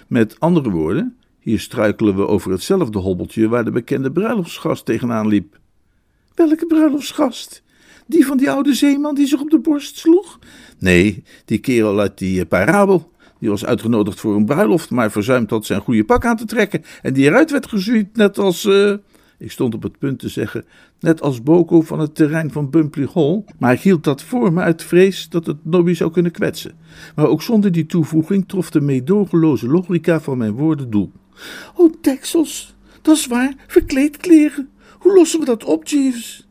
Met 0.07 0.41
andere 0.41 0.71
woorden, 0.71 1.17
hier 1.39 1.61
struikelen 1.61 2.17
we 2.17 2.27
over 2.27 2.51
hetzelfde 2.51 2.99
hobbeltje 2.99 3.49
waar 3.49 3.65
de 3.65 3.71
bekende 3.71 4.13
bruiloftsgast 4.13 4.85
tegenaan 4.85 5.29
liep. 5.29 5.59
Welke 6.35 6.67
bruiloftsgast? 6.67 7.63
Die 8.07 8.27
van 8.27 8.37
die 8.37 8.51
oude 8.51 8.75
zeeman 8.75 9.15
die 9.15 9.27
zich 9.27 9.41
op 9.41 9.51
de 9.51 9.59
borst 9.59 9.99
sloeg? 9.99 10.39
Nee, 10.79 11.23
die 11.45 11.59
kerel 11.59 12.01
uit 12.01 12.19
die 12.19 12.41
eh, 12.41 12.49
parabel. 12.49 13.11
Die 13.39 13.49
was 13.49 13.65
uitgenodigd 13.65 14.21
voor 14.21 14.37
een 14.37 14.45
bruiloft, 14.45 14.91
maar 14.91 15.11
verzuimd 15.11 15.51
had 15.51 15.67
zijn 15.67 15.81
goede 15.81 16.05
pak 16.05 16.25
aan 16.25 16.37
te 16.37 16.45
trekken. 16.45 16.85
En 17.03 17.13
die 17.13 17.25
eruit 17.25 17.51
werd 17.51 17.67
gezuurd, 17.67 18.17
net 18.17 18.39
als. 18.39 18.65
Uh, 18.65 18.95
ik 19.39 19.51
stond 19.51 19.75
op 19.75 19.83
het 19.83 19.99
punt 19.99 20.19
te 20.19 20.29
zeggen, 20.29 20.65
net 21.01 21.23
als 21.23 21.43
Boko 21.43 21.81
van 21.81 22.01
het 22.01 22.15
terrein 22.15 22.53
van 22.53 22.71
Bumpley 22.71 23.09
Hall, 23.15 23.45
maar 23.59 23.73
ik 23.73 23.81
hield 23.81 24.05
dat 24.05 24.23
voor 24.23 24.53
me 24.53 24.61
uit 24.61 24.83
vrees 24.83 25.29
dat 25.29 25.47
het 25.47 25.57
Nobby 25.63 25.95
zou 25.95 26.11
kunnen 26.11 26.33
kwetsen. 26.33 26.75
Maar 27.15 27.27
ook 27.27 27.43
zonder 27.43 27.73
die 27.73 27.87
toevoeging 27.87 28.49
trof 28.49 28.71
de 28.71 28.81
meedogenloze 28.81 29.67
logica 29.67 30.21
van 30.21 30.39
mijn 30.39 30.53
woorden 30.53 30.91
doel. 30.91 31.13
Oh, 31.75 31.93
deksels, 32.01 32.75
dat 33.03 33.17
is 33.17 33.27
waar, 33.27 33.55
verkleedkleren. 33.67 34.69
Hoe 34.99 35.15
lossen 35.15 35.41
we 35.41 35.47
dat 35.47 35.65
op, 35.65 35.87
Jeeves? 35.87 36.49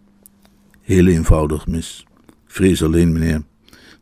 Heel 0.81 1.07
eenvoudig, 1.07 1.67
mis. 1.67 2.05
Vrees 2.45 2.83
alleen, 2.83 3.11
meneer, 3.11 3.41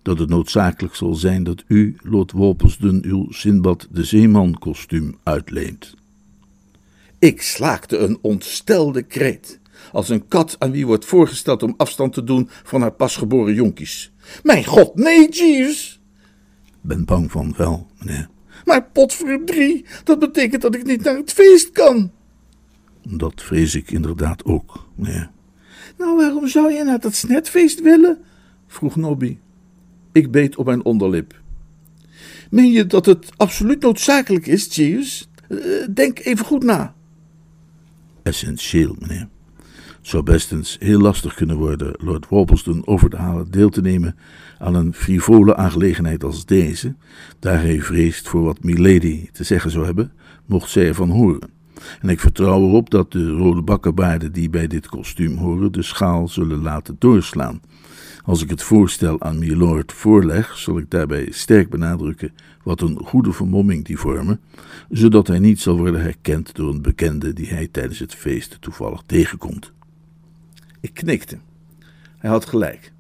dat 0.04 0.20
het 0.20 0.30
noodzakelijk 0.30 0.96
zal 0.96 1.14
zijn 1.14 1.44
dat 1.44 1.64
u, 1.68 1.96
Lord 2.02 2.32
Wolpelsden, 2.32 3.04
uw 3.06 3.32
Sinbad 3.32 3.88
de 3.92 4.04
Zeeman 4.04 4.58
kostuum 4.60 5.18
uitleent. 5.24 5.94
Ik 7.20 7.42
slaakte 7.42 7.98
een 7.98 8.18
ontstelde 8.22 9.04
kreet, 9.04 9.60
als 9.92 10.10
een 10.10 10.28
kat 10.28 10.56
aan 10.60 10.72
wie 10.72 10.86
wordt 10.86 11.06
voorgesteld 11.06 11.64
om 11.64 11.74
afstand 11.78 12.14
te 12.14 12.24
doen 12.24 12.50
van 12.64 12.82
haar 12.82 12.92
pasgeboren 12.92 13.54
jonkies. 13.54 14.12
Mijn 14.44 14.66
god, 14.66 14.96
nee, 14.96 15.30
Jeeves! 15.30 16.02
Ben 16.82 17.06
bang 17.06 17.32
van 17.32 17.54
wel, 17.58 17.88
meneer. 18.00 18.30
Maar 18.66 18.90
potverdrie, 18.94 19.86
dat 20.04 20.20
betekent 20.20 20.62
dat 20.62 20.76
ik 20.76 20.86
niet 20.86 21.04
naar 21.04 21.16
het 21.16 21.34
feest 21.34 21.72
kan. 21.72 22.12
Dat 23.02 23.42
vrees 23.42 23.76
ik 23.76 23.92
inderdaad 23.92 24.46
ook, 24.46 24.88
meneer. 24.96 25.32
Nou, 25.98 26.16
waarom 26.16 26.48
zou 26.48 26.72
je 26.72 26.84
naar 26.84 27.00
dat 27.00 27.16
snetfeest 27.16 27.82
willen? 27.82 28.18
vroeg 28.68 28.96
Nobby. 28.96 29.38
Ik 30.14 30.32
beet 30.32 30.56
op 30.56 30.66
mijn 30.66 30.86
onderlip. 30.86 31.42
Meen 32.50 32.72
je 32.72 32.86
dat 32.86 33.06
het 33.06 33.32
absoluut 33.36 33.82
noodzakelijk 33.82 34.48
is, 34.48 34.76
Jeeves? 34.76 35.30
denk 35.94 36.20
even 36.20 36.46
goed 36.46 36.64
na. 36.64 36.94
Essentieel, 38.24 38.96
meneer. 39.00 39.28
Zou 40.02 40.24
best 40.24 40.52
eens 40.52 40.78
heel 40.80 41.00
lastig 41.00 41.34
kunnen 41.34 41.56
worden 41.56 41.96
Lord 41.98 42.28
Worplesdon 42.28 42.88
over 42.88 43.10
te 43.10 43.18
halen 43.18 43.52
deel 43.52 43.70
te 43.70 43.82
nemen 43.82 44.16
aan 44.60 44.76
een 44.76 44.94
frivole 44.94 45.56
aangelegenheid 45.56 46.24
als 46.24 46.46
deze, 46.46 46.96
daar 47.40 47.62
hij 47.62 47.82
vreest 47.82 48.28
voor 48.28 48.44
wat 48.44 48.64
Milady 48.64 49.30
te 49.32 49.44
zeggen 49.44 49.72
zou 49.72 49.86
hebben, 49.86 50.12
mocht 50.46 50.70
zij 50.70 50.88
ervan 50.88 51.10
horen. 51.10 51.50
En 52.02 52.10
ik 52.10 52.20
vertrouw 52.20 52.62
erop 52.62 52.90
dat 52.90 53.12
de 53.12 53.30
rode 53.30 53.62
bakkenbaarden 53.62 54.32
die 54.32 54.50
bij 54.50 54.68
dit 54.68 54.88
kostuum 54.88 55.38
horen 55.38 55.72
de 55.72 55.82
schaal 55.82 56.28
zullen 56.28 56.62
laten 56.62 56.96
doorslaan. 57.00 57.62
Als 58.24 58.44
ik 58.44 58.50
het 58.50 58.64
voorstel 58.64 59.22
aan 59.22 59.40
Milord 59.40 59.94
voorleg, 59.94 60.58
zal 60.58 60.78
ik 60.78 60.90
daarbij 60.90 61.28
sterk 61.32 61.70
benadrukken 61.70 62.34
wat 62.64 62.82
een 62.82 63.00
goede 63.04 63.32
vermomming 63.32 63.86
die 63.86 63.98
vormen, 63.98 64.40
zodat 64.90 65.28
hij 65.28 65.40
niet 65.40 65.60
zal 65.60 65.78
worden 65.78 66.02
herkend 66.02 66.56
door 66.56 66.74
een 66.74 66.82
bekende 66.82 67.34
die 67.34 67.48
hij 67.48 67.68
tijdens 67.68 68.00
het 68.00 68.16
feest 68.16 68.58
toevallig 68.62 69.02
tegenkomt. 69.06 69.72
Ik 70.80 70.94
knikte. 70.94 71.38
Hij 72.18 72.30
had 72.30 72.46
gelijk. 72.46 72.94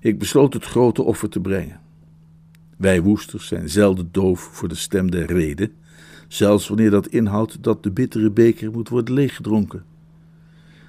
Ik 0.00 0.18
besloot 0.18 0.54
het 0.54 0.64
grote 0.64 1.02
offer 1.02 1.28
te 1.28 1.40
brengen. 1.40 1.80
Wij 2.76 3.02
woesters 3.02 3.46
zijn 3.46 3.68
zelden 3.68 4.08
doof 4.12 4.40
voor 4.40 4.68
de 4.68 4.74
stem 4.74 5.10
der 5.10 5.26
reden, 5.26 5.72
zelfs 6.28 6.68
wanneer 6.68 6.90
dat 6.90 7.06
inhoudt 7.06 7.62
dat 7.62 7.82
de 7.82 7.90
bittere 7.90 8.30
beker 8.30 8.70
moet 8.70 8.88
worden 8.88 9.14
leeggedronken. 9.14 9.84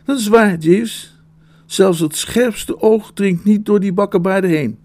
Dat 0.03 0.19
is 0.19 0.27
waar, 0.27 0.57
Jeeves. 0.57 1.17
Zelfs 1.65 1.99
het 1.99 2.15
scherpste 2.15 2.81
oog 2.81 3.11
dringt 3.13 3.43
niet 3.43 3.65
door 3.65 3.79
die 3.79 3.93
bakkenbaarden 3.93 4.49
heen. 4.49 4.77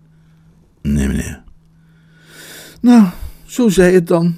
Nee, 0.83 1.09
meneer. 1.09 1.43
Nou, 2.81 3.09
zo 3.45 3.69
zei 3.69 3.95
het 3.95 4.07
dan. 4.07 4.37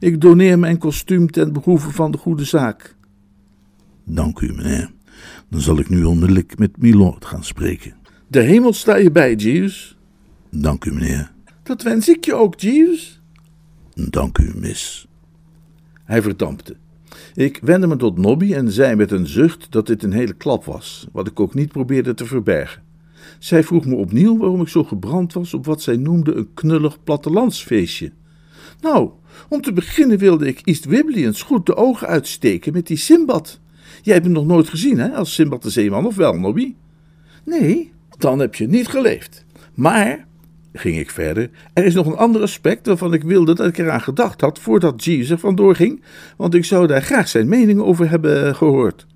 Ik 0.00 0.20
doneer 0.20 0.58
mijn 0.58 0.78
kostuum 0.78 1.30
ten 1.30 1.52
behoeve 1.52 1.90
van 1.90 2.10
de 2.10 2.18
goede 2.18 2.44
zaak. 2.44 2.96
Dank 4.04 4.40
u, 4.40 4.52
meneer. 4.52 4.90
Dan 5.48 5.60
zal 5.60 5.78
ik 5.78 5.88
nu 5.88 6.04
onmiddellijk 6.04 6.58
met 6.58 6.76
Milord 6.76 7.24
gaan 7.24 7.44
spreken. 7.44 7.94
De 8.28 8.40
hemel 8.40 8.72
sta 8.72 8.96
je 8.96 9.10
bij, 9.10 9.34
Jeeves. 9.34 9.96
Dank 10.50 10.84
u, 10.84 10.92
meneer. 10.92 11.32
Dat 11.62 11.82
wens 11.82 12.08
ik 12.08 12.24
je 12.24 12.34
ook, 12.34 12.60
Jeeves. 12.60 13.20
Dank 13.94 14.38
u, 14.38 14.52
miss. 14.54 15.06
Hij 16.04 16.22
verdampte. 16.22 16.76
Ik 17.34 17.58
wendde 17.62 17.86
me 17.86 17.96
tot 17.96 18.18
Nobby 18.18 18.54
en 18.54 18.70
zei 18.70 18.94
met 18.94 19.10
een 19.10 19.26
zucht 19.26 19.66
dat 19.70 19.86
dit 19.86 20.02
een 20.02 20.12
hele 20.12 20.34
klap 20.34 20.64
was, 20.64 21.06
wat 21.12 21.26
ik 21.26 21.40
ook 21.40 21.54
niet 21.54 21.72
probeerde 21.72 22.14
te 22.14 22.26
verbergen. 22.26 22.82
Zij 23.38 23.64
vroeg 23.64 23.86
me 23.86 23.94
opnieuw 23.94 24.38
waarom 24.38 24.60
ik 24.60 24.68
zo 24.68 24.84
gebrand 24.84 25.32
was 25.32 25.54
op 25.54 25.66
wat 25.66 25.82
zij 25.82 25.96
noemde 25.96 26.34
een 26.34 26.54
knullig 26.54 27.02
plattelandsfeestje. 27.02 28.12
Nou, 28.80 29.10
om 29.48 29.60
te 29.60 29.72
beginnen 29.72 30.18
wilde 30.18 30.46
ik 30.46 30.60
East 30.64 30.84
Wibbly 30.84 31.32
goed 31.32 31.66
de 31.66 31.76
ogen 31.76 32.06
uitsteken 32.06 32.72
met 32.72 32.86
die 32.86 32.96
Simbad. 32.96 33.60
Jij 34.02 34.14
hebt 34.14 34.26
hem 34.26 34.34
nog 34.34 34.46
nooit 34.46 34.68
gezien, 34.68 34.98
hè, 34.98 35.08
als 35.08 35.34
Simbad 35.34 35.62
de 35.62 35.70
Zeeman, 35.70 36.06
of 36.06 36.16
wel, 36.16 36.34
Nobby? 36.34 36.74
Nee, 37.44 37.92
dan 38.18 38.38
heb 38.38 38.54
je 38.54 38.66
niet 38.66 38.88
geleefd. 38.88 39.44
Maar, 39.74 40.26
ging 40.72 40.98
ik 40.98 41.10
verder, 41.10 41.50
er 41.72 41.84
is 41.84 41.94
nog 41.94 42.06
een 42.06 42.16
ander 42.16 42.42
aspect 42.42 42.86
waarvan 42.86 43.14
ik 43.14 43.22
wilde 43.22 43.54
dat 43.54 43.66
ik 43.66 43.78
eraan 43.78 44.00
gedacht 44.00 44.40
had 44.40 44.58
voordat 44.58 45.04
Jeeves 45.04 45.30
er 45.30 45.38
vandoor 45.38 45.76
ging, 45.76 46.02
want 46.36 46.54
ik 46.54 46.64
zou 46.64 46.86
daar 46.86 47.02
graag 47.02 47.28
zijn 47.28 47.48
mening 47.48 47.80
over 47.80 48.10
hebben 48.10 48.54
gehoord. 48.54 49.06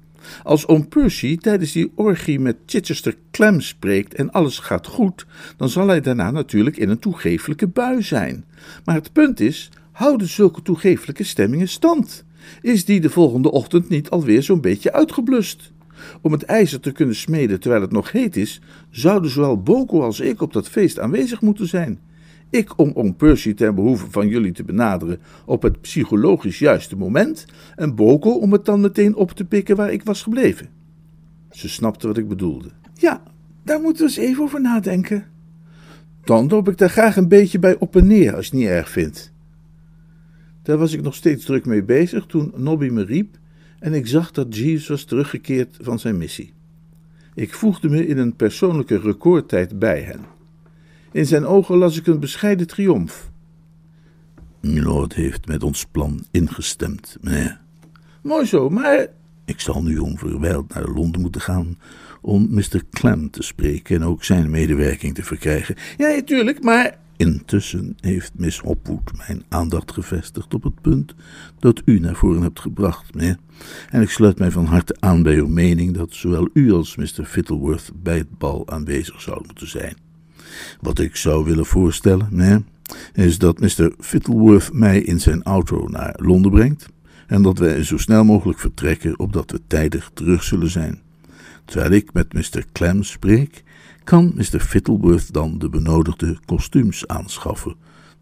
Als 0.43 0.67
oom 0.67 0.89
Percy 0.89 1.37
tijdens 1.37 1.73
die 1.73 1.93
orgie 1.95 2.41
met 2.41 2.57
Chichester 2.67 3.17
Clem 3.31 3.61
spreekt 3.61 4.15
en 4.15 4.31
alles 4.31 4.59
gaat 4.59 4.87
goed, 4.87 5.27
dan 5.57 5.69
zal 5.69 5.89
hij 5.89 6.01
daarna 6.01 6.31
natuurlijk 6.31 6.77
in 6.77 6.89
een 6.89 6.99
toegefelijke 6.99 7.67
bui 7.67 8.03
zijn. 8.03 8.45
Maar 8.85 8.95
het 8.95 9.13
punt 9.13 9.41
is, 9.41 9.71
houden 9.93 10.29
zulke 10.29 10.63
toegefelijke 10.63 11.25
stemmingen 11.25 11.69
stand? 11.69 12.25
Is 12.61 12.85
die 12.85 13.01
de 13.01 13.11
volgende 13.11 13.51
ochtend 13.51 13.89
niet 13.89 14.11
alweer 14.11 14.43
zo'n 14.43 14.61
beetje 14.61 14.93
uitgeblust? 14.93 15.73
Om 16.23 16.33
het 16.33 16.43
ijzer 16.43 16.81
te 16.81 16.93
kunnen 16.93 17.15
smeden 17.15 17.61
terwijl 17.61 17.83
het 17.83 17.93
nog 17.93 18.13
heet 18.13 18.37
is, 18.37 18.61
zouden 18.91 19.31
zowel 19.31 19.63
Boko 19.63 20.03
als 20.03 20.21
ik 20.21 20.41
op 20.43 20.53
dat 20.53 20.69
feest 20.69 20.99
aanwezig 20.99 21.41
moeten 21.41 21.67
zijn. 21.67 21.99
Ik 22.51 22.79
om 22.79 22.93
oom 22.95 23.17
Percy 23.17 23.55
ten 23.55 23.75
behoeve 23.75 24.07
van 24.11 24.29
jullie 24.29 24.53
te 24.53 24.65
benaderen 24.65 25.21
op 25.45 25.63
het 25.63 25.81
psychologisch 25.81 26.59
juiste 26.59 26.97
moment, 26.97 27.45
en 27.77 27.95
Boko 27.95 28.31
om 28.31 28.53
het 28.53 28.65
dan 28.65 28.81
meteen 28.81 29.15
op 29.15 29.31
te 29.31 29.45
pikken 29.45 29.77
waar 29.77 29.93
ik 29.93 30.03
was 30.03 30.23
gebleven. 30.23 30.69
Ze 31.51 31.69
snapte 31.69 32.07
wat 32.07 32.17
ik 32.17 32.29
bedoelde. 32.29 32.69
Ja, 32.95 33.23
daar 33.65 33.81
moeten 33.81 34.07
we 34.07 34.09
eens 34.09 34.29
even 34.29 34.43
over 34.43 34.61
nadenken. 34.61 35.27
Dan 36.25 36.49
loop 36.49 36.69
ik 36.69 36.79
daar 36.79 36.91
graag 36.91 37.17
een 37.17 37.29
beetje 37.29 37.59
bij 37.59 37.77
op 37.79 37.97
en 37.97 38.07
neer, 38.07 38.35
als 38.35 38.47
je 38.47 38.51
het 38.51 38.61
niet 38.61 38.71
erg 38.71 38.91
vindt. 38.91 39.33
Daar 40.63 40.79
was 40.79 40.93
ik 40.93 41.03
nog 41.03 41.15
steeds 41.15 41.45
druk 41.45 41.67
mee 41.67 41.83
bezig 41.83 42.27
toen 42.27 42.53
Nobby 42.57 42.89
me 42.89 43.05
riep 43.05 43.39
en 43.79 43.95
ik 43.95 44.07
zag 44.07 44.31
dat 44.31 44.57
Jeeves 44.57 44.89
was 44.89 45.05
teruggekeerd 45.05 45.77
van 45.81 45.99
zijn 45.99 46.19
missie. 46.19 46.53
Ik 47.35 47.55
voegde 47.55 47.89
me 47.89 48.07
in 48.07 48.19
een 48.19 48.37
persoonlijke 48.37 48.99
recordtijd 48.99 49.79
bij 49.79 50.01
hen. 50.03 50.21
In 51.13 51.27
zijn 51.27 51.47
ogen 51.47 51.77
las 51.77 51.97
ik 51.97 52.07
een 52.07 52.21
bescheiden 52.21 52.67
triomf. 52.67 53.31
Milord 54.61 55.15
heeft 55.15 55.47
met 55.47 55.63
ons 55.63 55.87
plan 55.91 56.25
ingestemd, 56.31 57.17
meneer. 57.21 57.61
Mooi 58.23 58.47
zo, 58.47 58.71
maar. 58.71 59.07
Ik 59.45 59.61
zal 59.61 59.83
nu 59.83 59.99
onverwijld 59.99 60.75
naar 60.75 60.89
Londen 60.89 61.21
moeten 61.21 61.41
gaan 61.41 61.79
om 62.21 62.49
Mr. 62.51 62.83
Clem 62.91 63.31
te 63.31 63.43
spreken 63.43 63.97
en 63.97 64.05
ook 64.05 64.25
zijn 64.25 64.51
medewerking 64.51 65.15
te 65.15 65.23
verkrijgen. 65.23 65.77
Ja, 65.97 66.09
natuurlijk, 66.09 66.63
maar. 66.63 66.99
Intussen 67.17 67.97
heeft 68.01 68.33
Miss 68.35 68.59
Hopwood 68.59 69.13
mijn 69.27 69.45
aandacht 69.49 69.93
gevestigd 69.93 70.55
op 70.55 70.63
het 70.63 70.81
punt 70.81 71.15
dat 71.59 71.83
u 71.85 71.99
naar 71.99 72.17
voren 72.17 72.43
hebt 72.43 72.61
gebracht, 72.61 73.15
meneer. 73.15 73.37
En 73.91 74.03
ik 74.03 74.11
sluit 74.11 74.39
mij 74.39 74.51
van 74.51 74.65
harte 74.65 74.97
aan 74.99 75.23
bij 75.23 75.37
uw 75.37 75.47
mening 75.49 75.95
dat 75.95 76.15
zowel 76.15 76.49
u 76.53 76.73
als 76.73 76.97
Mr. 76.97 77.25
Fittleworth 77.25 77.91
bij 78.03 78.19
het 78.19 78.39
bal 78.39 78.69
aanwezig 78.69 79.21
zouden 79.21 79.47
moeten 79.47 79.69
zijn. 79.69 79.97
Wat 80.81 80.99
ik 80.99 81.17
zou 81.17 81.45
willen 81.45 81.67
voorstellen, 81.67 82.29
meneer, 82.31 82.63
is 83.13 83.39
dat 83.39 83.61
Mr. 83.61 83.93
Fittleworth 83.99 84.73
mij 84.73 85.01
in 85.01 85.21
zijn 85.21 85.43
auto 85.43 85.89
naar 85.89 86.15
Londen 86.23 86.51
brengt 86.51 86.89
en 87.27 87.43
dat 87.43 87.59
wij 87.59 87.83
zo 87.83 87.97
snel 87.97 88.25
mogelijk 88.25 88.59
vertrekken, 88.59 89.19
opdat 89.19 89.51
we 89.51 89.61
tijdig 89.67 90.11
terug 90.15 90.43
zullen 90.43 90.71
zijn. 90.71 91.01
Terwijl 91.65 91.91
ik 91.91 92.13
met 92.13 92.33
Mr. 92.33 92.65
Clem 92.73 93.03
spreek, 93.03 93.63
kan 94.07 94.33
Mr. 94.35 94.61
Fittleworth 94.61 95.33
dan 95.33 95.59
de 95.59 95.69
benodigde 95.69 96.39
kostuums 96.45 97.07
aanschaffen. 97.07 97.75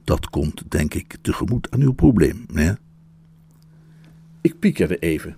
Dat 0.04 0.30
komt, 0.30 0.62
denk 0.68 0.94
ik, 0.94 1.16
tegemoet 1.22 1.70
aan 1.70 1.80
uw 1.80 1.92
probleem, 1.92 2.44
meneer. 2.52 2.78
Ik 4.40 4.58
piekerde 4.58 4.98
even. 4.98 5.36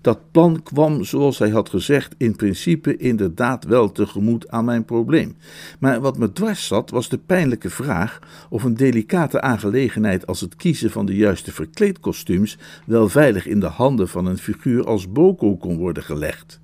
Dat 0.00 0.30
plan 0.30 0.62
kwam, 0.62 1.04
zoals 1.04 1.38
hij 1.38 1.48
had 1.48 1.68
gezegd, 1.68 2.14
in 2.18 2.36
principe 2.36 2.96
inderdaad 2.96 3.64
wel 3.64 3.92
tegemoet 3.92 4.48
aan 4.48 4.64
mijn 4.64 4.84
probleem. 4.84 5.36
Maar 5.78 6.00
wat 6.00 6.18
me 6.18 6.32
dwars 6.32 6.66
zat, 6.66 6.90
was 6.90 7.08
de 7.08 7.18
pijnlijke 7.18 7.70
vraag 7.70 8.18
of 8.50 8.64
een 8.64 8.74
delicate 8.74 9.40
aangelegenheid 9.40 10.26
als 10.26 10.40
het 10.40 10.56
kiezen 10.56 10.90
van 10.90 11.06
de 11.06 11.16
juiste 11.16 11.52
verkleedkostuums 11.52 12.58
wel 12.86 13.08
veilig 13.08 13.46
in 13.46 13.60
de 13.60 13.66
handen 13.66 14.08
van 14.08 14.26
een 14.26 14.38
figuur 14.38 14.84
als 14.84 15.12
Boko 15.12 15.56
kon 15.56 15.76
worden 15.76 16.02
gelegd. 16.02 16.60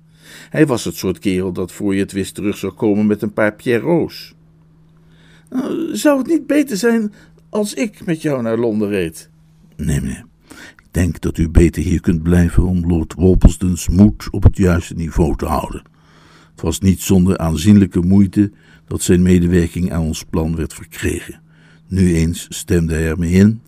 Hij 0.49 0.67
was 0.67 0.83
het 0.83 0.95
soort 0.95 1.19
kerel 1.19 1.51
dat 1.51 1.71
voor 1.71 1.93
je 1.93 2.01
het 2.01 2.11
wist 2.11 2.35
terug 2.35 2.57
zou 2.57 2.73
komen 2.73 3.05
met 3.05 3.21
een 3.21 3.33
paar 3.33 3.53
Pierrots. 3.53 4.33
Nou, 5.49 5.95
zou 5.95 6.17
het 6.17 6.27
niet 6.27 6.47
beter 6.47 6.77
zijn 6.77 7.13
als 7.49 7.73
ik 7.73 8.05
met 8.05 8.21
jou 8.21 8.41
naar 8.41 8.57
Londen 8.57 8.89
reed? 8.89 9.29
Nee, 9.75 10.01
meneer. 10.01 10.25
Ik 10.75 10.87
denk 10.91 11.21
dat 11.21 11.37
u 11.37 11.49
beter 11.49 11.83
hier 11.83 12.01
kunt 12.01 12.23
blijven 12.23 12.63
om 12.63 12.87
Lord 12.87 13.13
Wolpelston's 13.13 13.89
moed 13.89 14.27
op 14.31 14.43
het 14.43 14.57
juiste 14.57 14.93
niveau 14.93 15.35
te 15.35 15.45
houden. 15.45 15.83
Het 16.51 16.61
was 16.61 16.79
niet 16.79 17.01
zonder 17.01 17.37
aanzienlijke 17.37 17.99
moeite 17.99 18.51
dat 18.87 19.01
zijn 19.01 19.21
medewerking 19.21 19.91
aan 19.91 20.01
ons 20.01 20.23
plan 20.23 20.55
werd 20.55 20.73
verkregen. 20.73 21.41
Nu 21.87 22.15
eens 22.15 22.45
stemde 22.49 22.93
hij 22.93 23.07
ermee 23.07 23.31
in, 23.31 23.61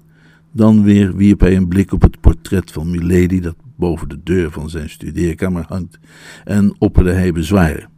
dan 0.52 0.84
weer 0.84 1.16
wierp 1.16 1.40
hij 1.40 1.56
een 1.56 1.68
blik 1.68 1.92
op 1.92 2.02
het 2.02 2.20
portret 2.20 2.72
van 2.72 2.92
Milady 2.92 3.40
dat 3.40 3.56
boven 3.78 4.10
de 4.10 4.24
deur 4.24 4.52
van 4.52 4.70
zijn 4.70 4.90
studeerkamer 4.90 5.66
hangt 5.68 6.00
en 6.44 6.76
opperde 6.80 7.14
hij 7.14 7.32
bezwaren. 7.32 7.90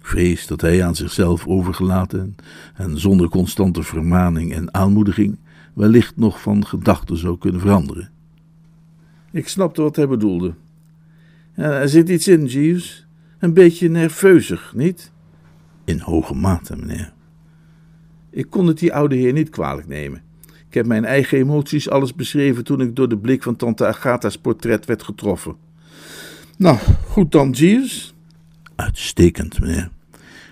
Vrees 0.00 0.46
dat 0.46 0.60
hij 0.60 0.84
aan 0.84 0.94
zichzelf 0.94 1.46
overgelaten 1.46 2.36
en 2.74 3.00
zonder 3.00 3.28
constante 3.28 3.82
vermaning 3.82 4.54
en 4.54 4.74
aanmoediging 4.74 5.38
wellicht 5.74 6.16
nog 6.16 6.40
van 6.40 6.66
gedachten 6.66 7.16
zou 7.16 7.38
kunnen 7.38 7.60
veranderen. 7.60 8.10
Ik 9.30 9.48
snapte 9.48 9.82
wat 9.82 9.96
hij 9.96 10.08
bedoelde. 10.08 10.54
Ja, 11.54 11.70
er 11.70 11.88
zit 11.88 12.08
iets 12.08 12.28
in, 12.28 12.46
Jeeves. 12.46 13.06
Een 13.38 13.52
beetje 13.52 13.88
nerveuzig, 13.88 14.72
niet? 14.76 15.12
In 15.84 15.98
hoge 15.98 16.34
mate, 16.34 16.76
meneer. 16.76 17.12
Ik 18.30 18.50
kon 18.50 18.66
het 18.66 18.78
die 18.78 18.94
oude 18.94 19.14
heer 19.14 19.32
niet 19.32 19.50
kwalijk 19.50 19.86
nemen. 19.86 20.22
Ik 20.74 20.80
heb 20.80 20.88
mijn 20.88 21.04
eigen 21.04 21.38
emoties 21.38 21.88
alles 21.90 22.14
beschreven 22.14 22.64
toen 22.64 22.80
ik 22.80 22.96
door 22.96 23.08
de 23.08 23.18
blik 23.18 23.42
van 23.42 23.56
tante 23.56 23.86
Agatha's 23.86 24.38
portret 24.38 24.86
werd 24.86 25.02
getroffen. 25.02 25.56
Nou, 26.58 26.78
goed 27.06 27.32
dan, 27.32 27.50
Jeeves. 27.50 28.14
Uitstekend, 28.76 29.60
meneer. 29.60 29.90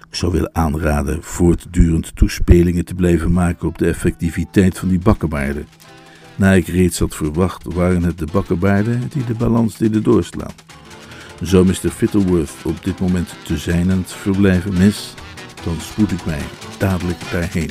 Ik 0.08 0.14
zou 0.14 0.32
willen 0.32 0.54
aanraden 0.54 1.22
voortdurend 1.22 2.16
toespelingen 2.16 2.84
te 2.84 2.94
blijven 2.94 3.32
maken 3.32 3.68
op 3.68 3.78
de 3.78 3.86
effectiviteit 3.86 4.78
van 4.78 4.88
die 4.88 4.98
bakkenbaarden. 4.98 5.66
Na 6.36 6.52
ik 6.52 6.66
reeds 6.66 6.98
had 6.98 7.14
verwacht, 7.14 7.74
waren 7.74 8.02
het 8.02 8.18
de 8.18 8.28
bakkenbaarden 8.32 9.00
die 9.12 9.24
de 9.24 9.34
balans 9.34 9.76
deden 9.76 10.02
doorslaan. 10.02 10.54
Zou 11.40 11.66
Mr. 11.66 11.90
Fittleworth 11.90 12.64
op 12.64 12.84
dit 12.84 13.00
moment 13.00 13.34
te 13.44 13.56
zijnend 13.56 14.12
verblijven, 14.12 14.78
mis, 14.78 15.14
dan 15.64 15.80
spoed 15.80 16.12
ik 16.12 16.24
mij 16.26 16.42
dadelijk 16.78 17.30
daarheen. 17.30 17.70